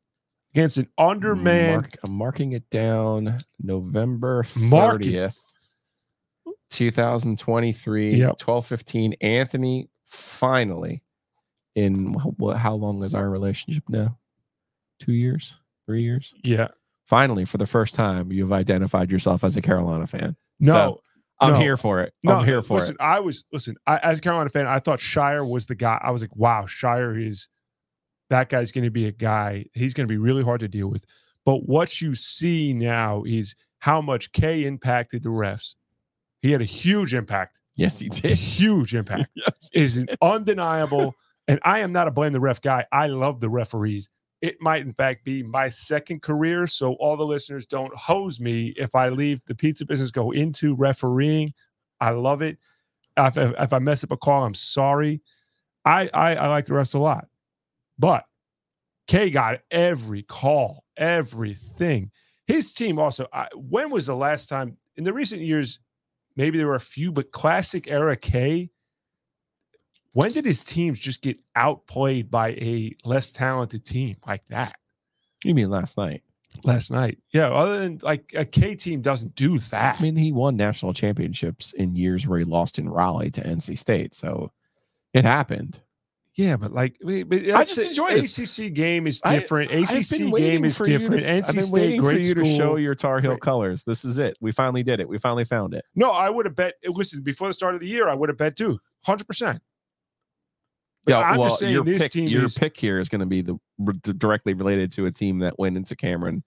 against 0.52 0.78
an 0.78 0.88
undermanned 0.96 1.82
Mark, 1.82 1.90
I'm 2.06 2.12
marking 2.14 2.52
it 2.52 2.68
down 2.70 3.37
November 3.61 4.44
Mark 4.56 5.04
it. 5.04 5.12
30th, 5.12 5.37
2023, 6.70 8.11
Yep. 8.16 8.28
1215. 8.40 9.14
Anthony 9.20 9.88
finally, 10.04 11.02
in 11.77 12.15
what, 12.39 12.57
how 12.57 12.75
long 12.75 13.05
is 13.05 13.15
our 13.15 13.31
relationship 13.31 13.85
now? 13.89 14.19
Two 14.99 15.12
years? 15.12 15.61
Three 15.87 16.03
years? 16.03 16.35
Yeah. 16.43 16.69
Finally, 17.05 17.45
for 17.45 17.59
the 17.59 17.67
first 17.67 17.95
time, 17.95 18.33
you've 18.33 18.53
identified 18.53 19.12
yourself 19.12 19.45
as 19.45 19.57
a 19.57 19.62
Carolina 19.62 20.09
fan. 20.09 20.35
No. 20.59 20.73
So, 20.73 21.03
I'm 21.39 21.53
no. 21.53 21.59
here 21.59 21.77
for 21.77 22.01
it. 22.01 22.15
no, 22.25 22.37
I'm 22.37 22.47
here 22.47 22.62
for 22.62 22.79
listen, 22.79 22.95
it. 22.95 23.01
I 23.03 23.21
was 23.21 23.45
listen, 23.53 23.77
I, 23.87 23.99
as 23.99 24.19
a 24.19 24.23
Carolina 24.23 24.49
fan, 24.49 24.67
I 24.67 24.81
thought 24.81 25.01
Scheyer 25.01 25.49
was 25.49 25.67
the 25.67 25.75
guy. 25.75 26.01
I 26.03 26.11
was 26.11 26.23
like, 26.23 26.35
wow, 26.35 26.62
Scheyer 26.62 27.29
is 27.29 27.49
that 28.31 28.49
guy's 28.49 28.73
going 28.73 28.85
to 28.85 28.91
be 28.91 29.07
a 29.07 29.12
guy. 29.12 29.67
He's 29.75 29.93
going 29.93 30.09
to 30.09 30.12
be 30.12 30.17
really 30.17 30.43
hard 30.43 30.61
to 30.61 30.69
deal 30.69 30.89
with. 30.89 31.05
But 31.45 31.69
what 31.69 32.01
you 32.01 32.15
see 32.15 32.73
now 32.73 33.23
is 33.25 33.55
how 33.81 34.01
much 34.01 34.33
K 34.33 34.65
impacted 34.65 35.23
the 35.23 35.29
refs. 35.29 35.75
He 36.41 36.53
had 36.53 36.62
a 36.62 36.65
huge 36.65 37.12
impact. 37.12 37.61
Yes, 37.77 37.99
he 37.99 38.09
did. 38.09 38.33
A 38.33 38.35
huge 38.35 38.95
impact. 38.95 39.29
Yes. 39.35 39.71
It 39.75 39.83
is 39.83 39.97
an 39.99 40.09
undeniable. 40.23 41.15
And 41.48 41.61
I 41.64 41.80
am 41.80 41.92
not 41.92 42.09
a 42.09 42.11
blame 42.11 42.32
the 42.32 42.40
ref 42.40 42.61
guy. 42.61 42.85
I 42.92 43.06
love 43.06 43.40
the 43.40 43.48
referees. 43.48 44.11
It 44.42 44.56
might, 44.61 44.82
in 44.82 44.92
fact, 44.92 45.24
be 45.24 45.42
my 45.42 45.68
second 45.68 46.22
career. 46.22 46.66
So, 46.66 46.94
all 46.94 47.16
the 47.16 47.24
listeners 47.24 47.66
don't 47.66 47.94
hose 47.96 48.40
me 48.40 48.74
if 48.76 48.94
I 48.94 49.09
leave 49.09 49.44
the 49.46 49.54
pizza 49.54 49.87
business, 49.87 50.11
go 50.11 50.32
into 50.32 50.74
refereeing. 50.74 51.54
I 52.00 52.11
love 52.11 52.42
it. 52.42 52.59
If, 53.16 53.37
if, 53.38 53.72
I 53.72 53.78
mess 53.78 54.04
up 54.04 54.12
a 54.12 54.16
call, 54.16 54.44
I'm 54.44 54.54
sorry. 54.54 55.22
I, 55.85 56.11
I, 56.12 56.35
I 56.37 56.48
like 56.48 56.66
the 56.66 56.74
refs 56.74 56.94
a 56.94 56.98
lot. 56.98 57.28
But 57.98 58.24
K 59.06 59.30
got 59.30 59.61
every 59.70 60.22
call, 60.22 60.85
everything. 60.96 62.11
His 62.46 62.74
team 62.74 62.98
also, 62.98 63.26
I, 63.32 63.48
when 63.54 63.90
was 63.90 64.06
the 64.06 64.16
last 64.16 64.48
time 64.48 64.76
in 64.96 65.04
the 65.04 65.12
recent 65.12 65.42
years? 65.42 65.78
Maybe 66.37 66.59
there 66.59 66.66
were 66.66 66.74
a 66.74 66.80
few, 66.80 67.11
but 67.11 67.32
classic 67.32 67.90
era 67.90 68.14
K 68.16 68.70
when 70.16 70.33
did 70.33 70.44
his 70.44 70.64
teams 70.64 70.98
just 70.98 71.20
get 71.22 71.37
outplayed 71.57 72.31
by 72.31 72.48
a 72.52 72.94
less 73.05 73.31
talented 73.31 73.85
team 73.85 74.16
like 74.26 74.42
that 74.48 74.76
You 75.44 75.55
mean 75.55 75.68
last 75.70 75.98
night? 75.98 76.22
last 76.64 76.90
night? 76.90 77.18
Yeah, 77.35 77.48
other 77.48 77.79
than 77.81 78.00
like 78.02 78.33
a 78.35 78.44
K 78.46 78.74
team 78.74 79.02
doesn't 79.02 79.35
do 79.35 79.59
that. 79.59 79.98
I 79.98 80.02
mean, 80.02 80.16
he 80.16 80.33
won 80.33 80.57
national 80.57 80.94
championships 80.94 81.72
in 81.74 81.94
years 81.96 82.26
where 82.26 82.38
he 82.38 82.46
lost 82.46 82.79
in 82.79 82.88
Raleigh 82.88 83.31
to 83.33 83.42
NC 83.42 83.76
State. 83.79 84.14
So 84.14 84.50
it 85.12 85.24
happened. 85.26 85.81
yeah, 86.35 86.57
but 86.57 86.72
like 86.72 86.96
but 87.05 87.33
I 87.50 87.64
just 87.64 87.79
enjoy 87.79 88.09
this. 88.11 88.38
ACC 88.38 88.72
game 88.72 89.07
is 89.07 89.20
different. 89.20 89.70
I've 89.70 89.90
ACC 90.00 90.35
game 90.35 90.64
is 90.64 90.79
different. 90.79 91.24
to- 91.24 91.29
NC 91.29 91.48
I've 91.48 91.55
been 91.55 91.62
State, 91.62 91.72
waiting 91.72 92.00
for 92.00 92.12
you 92.12 92.35
to 92.35 92.44
show 92.57 92.76
your 92.76 92.94
Tar 92.94 93.20
Heel 93.20 93.33
Great. 93.33 93.40
colors. 93.42 93.85
This 93.85 94.05
is 94.07 94.16
it. 94.16 94.38
We 94.40 94.50
finally 94.52 94.83
did 94.83 94.98
it. 95.00 95.07
We 95.09 95.18
finally 95.18 95.44
found 95.44 95.74
it. 95.74 95.85
No, 95.94 96.11
I 96.12 96.31
would 96.31 96.46
have 96.46 96.57
bet. 96.57 96.74
Listen, 96.87 97.20
before 97.22 97.48
the 97.48 97.55
start 97.55 97.74
of 97.74 97.81
the 97.83 97.87
year, 97.87 98.09
I 98.09 98.14
would 98.14 98.31
have 98.31 98.38
bet 98.38 98.57
Duke, 98.57 98.81
hundred 99.05 99.26
percent. 99.26 99.61
Yeah, 101.07 101.19
I'm 101.19 101.38
well, 101.38 101.49
just 101.49 101.61
saying 101.61 101.73
your 101.73 101.85
this 101.85 102.03
pick, 102.03 102.14
your 102.14 102.49
pick 102.49 102.77
here 102.77 102.99
is 102.99 103.09
going 103.09 103.21
to 103.21 103.27
be 103.27 103.40
the 103.40 103.59
directly 104.19 104.55
related 104.55 104.90
to 104.92 105.07
a 105.07 105.12
team 105.12 105.38
that 105.40 105.59
went 105.59 105.77
into 105.77 105.95
Cameron 105.95 106.42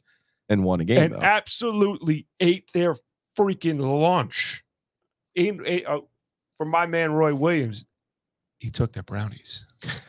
and 0.49 0.63
won 0.63 0.81
a 0.81 0.85
game. 0.85 1.03
and 1.03 1.13
though. 1.13 1.21
absolutely 1.21 2.27
ate 2.39 2.69
their 2.73 2.95
freaking 3.37 3.79
lunch. 3.79 4.63
In, 5.35 5.61
ate, 5.65 5.85
uh, 5.85 6.01
for 6.57 6.65
my 6.65 6.85
man 6.85 7.13
Roy 7.13 7.33
Williams, 7.33 7.85
he 8.59 8.69
took 8.69 8.91
their 8.91 9.03
brownies. 9.03 9.65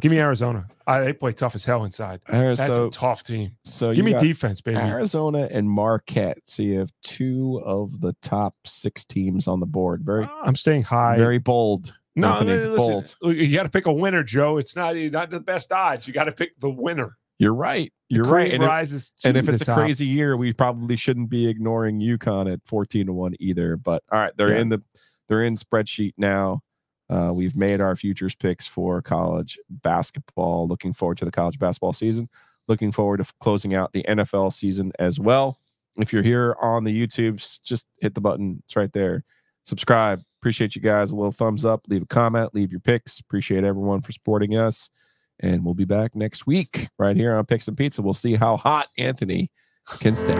Give 0.00 0.10
me 0.10 0.18
Arizona. 0.18 0.66
I, 0.86 1.00
they 1.00 1.12
play 1.12 1.32
tough 1.32 1.54
as 1.54 1.64
hell 1.64 1.84
inside. 1.84 2.20
That's 2.26 2.58
so, 2.66 2.88
a 2.88 2.90
tough 2.90 3.22
team. 3.22 3.52
so 3.62 3.94
Give 3.94 4.04
me 4.04 4.18
defense, 4.18 4.60
baby. 4.60 4.78
Arizona 4.78 5.48
and 5.50 5.70
Marquette. 5.70 6.38
So 6.46 6.64
you 6.64 6.80
have 6.80 6.90
two 7.04 7.62
of 7.64 8.00
the 8.00 8.14
top 8.20 8.54
six 8.64 9.04
teams 9.04 9.46
on 9.46 9.60
the 9.60 9.66
board. 9.66 10.02
Very, 10.02 10.28
I'm 10.42 10.56
staying 10.56 10.82
high. 10.82 11.16
very 11.16 11.38
bold. 11.38 11.94
No, 12.14 12.32
Anthony, 12.32 12.52
listen, 12.68 12.76
bold. 12.92 13.16
look, 13.22 13.36
you 13.36 13.54
got 13.54 13.62
to 13.64 13.68
pick 13.70 13.86
a 13.86 13.92
winner, 13.92 14.22
Joe. 14.22 14.58
It's 14.58 14.76
not 14.76 14.96
not 14.96 15.30
the 15.30 15.40
best 15.40 15.72
odds. 15.72 16.06
You 16.06 16.12
got 16.12 16.24
to 16.24 16.32
pick 16.32 16.58
the 16.60 16.70
winner. 16.70 17.16
You're 17.38 17.54
right. 17.54 17.92
You're 18.08 18.24
right. 18.26 18.52
And 18.52 18.62
if, 18.62 19.10
and 19.24 19.36
if 19.36 19.48
it's 19.48 19.62
a 19.62 19.64
top. 19.64 19.78
crazy 19.78 20.06
year, 20.06 20.36
we 20.36 20.52
probably 20.52 20.96
shouldn't 20.96 21.28
be 21.30 21.48
ignoring 21.48 21.98
UConn 21.98 22.52
at 22.52 22.60
14 22.66 23.06
to 23.06 23.12
1 23.12 23.34
either. 23.40 23.76
But 23.76 24.02
all 24.12 24.18
right, 24.20 24.32
they're 24.36 24.54
Yeah. 24.54 24.60
in 24.60 24.68
the 24.68 24.82
they're 25.28 25.42
in 25.42 25.54
spreadsheet 25.54 26.12
now. 26.18 26.60
Uh, 27.08 27.30
we've 27.34 27.56
made 27.56 27.80
our 27.80 27.96
futures 27.96 28.34
picks 28.34 28.66
for 28.68 29.02
college 29.02 29.58
basketball. 29.70 30.68
Looking 30.68 30.92
forward 30.92 31.18
to 31.18 31.24
the 31.24 31.30
college 31.30 31.58
basketball 31.58 31.92
season. 31.92 32.28
Looking 32.68 32.92
forward 32.92 33.18
to 33.18 33.22
f- 33.22 33.34
closing 33.40 33.74
out 33.74 33.92
the 33.92 34.04
NFL 34.08 34.52
season 34.52 34.92
as 34.98 35.18
well. 35.18 35.58
If 35.98 36.12
you're 36.12 36.22
here 36.22 36.56
on 36.60 36.84
the 36.84 37.06
YouTubes, 37.06 37.60
just 37.62 37.86
hit 37.98 38.14
the 38.14 38.20
button. 38.20 38.62
It's 38.64 38.76
right 38.76 38.92
there. 38.92 39.24
Subscribe. 39.64 40.22
Appreciate 40.42 40.74
you 40.74 40.82
guys. 40.82 41.12
A 41.12 41.14
little 41.14 41.30
thumbs 41.30 41.64
up, 41.64 41.82
leave 41.86 42.02
a 42.02 42.06
comment, 42.06 42.52
leave 42.52 42.72
your 42.72 42.80
picks. 42.80 43.20
Appreciate 43.20 43.62
everyone 43.62 44.00
for 44.02 44.10
supporting 44.10 44.56
us. 44.56 44.90
And 45.38 45.64
we'll 45.64 45.74
be 45.74 45.84
back 45.84 46.16
next 46.16 46.48
week 46.48 46.88
right 46.98 47.16
here 47.16 47.36
on 47.36 47.46
Picks 47.46 47.68
and 47.68 47.76
Pizza. 47.76 48.02
We'll 48.02 48.12
see 48.12 48.34
how 48.34 48.56
hot 48.56 48.88
Anthony 48.98 49.52
can 50.00 50.16
stay. 50.16 50.34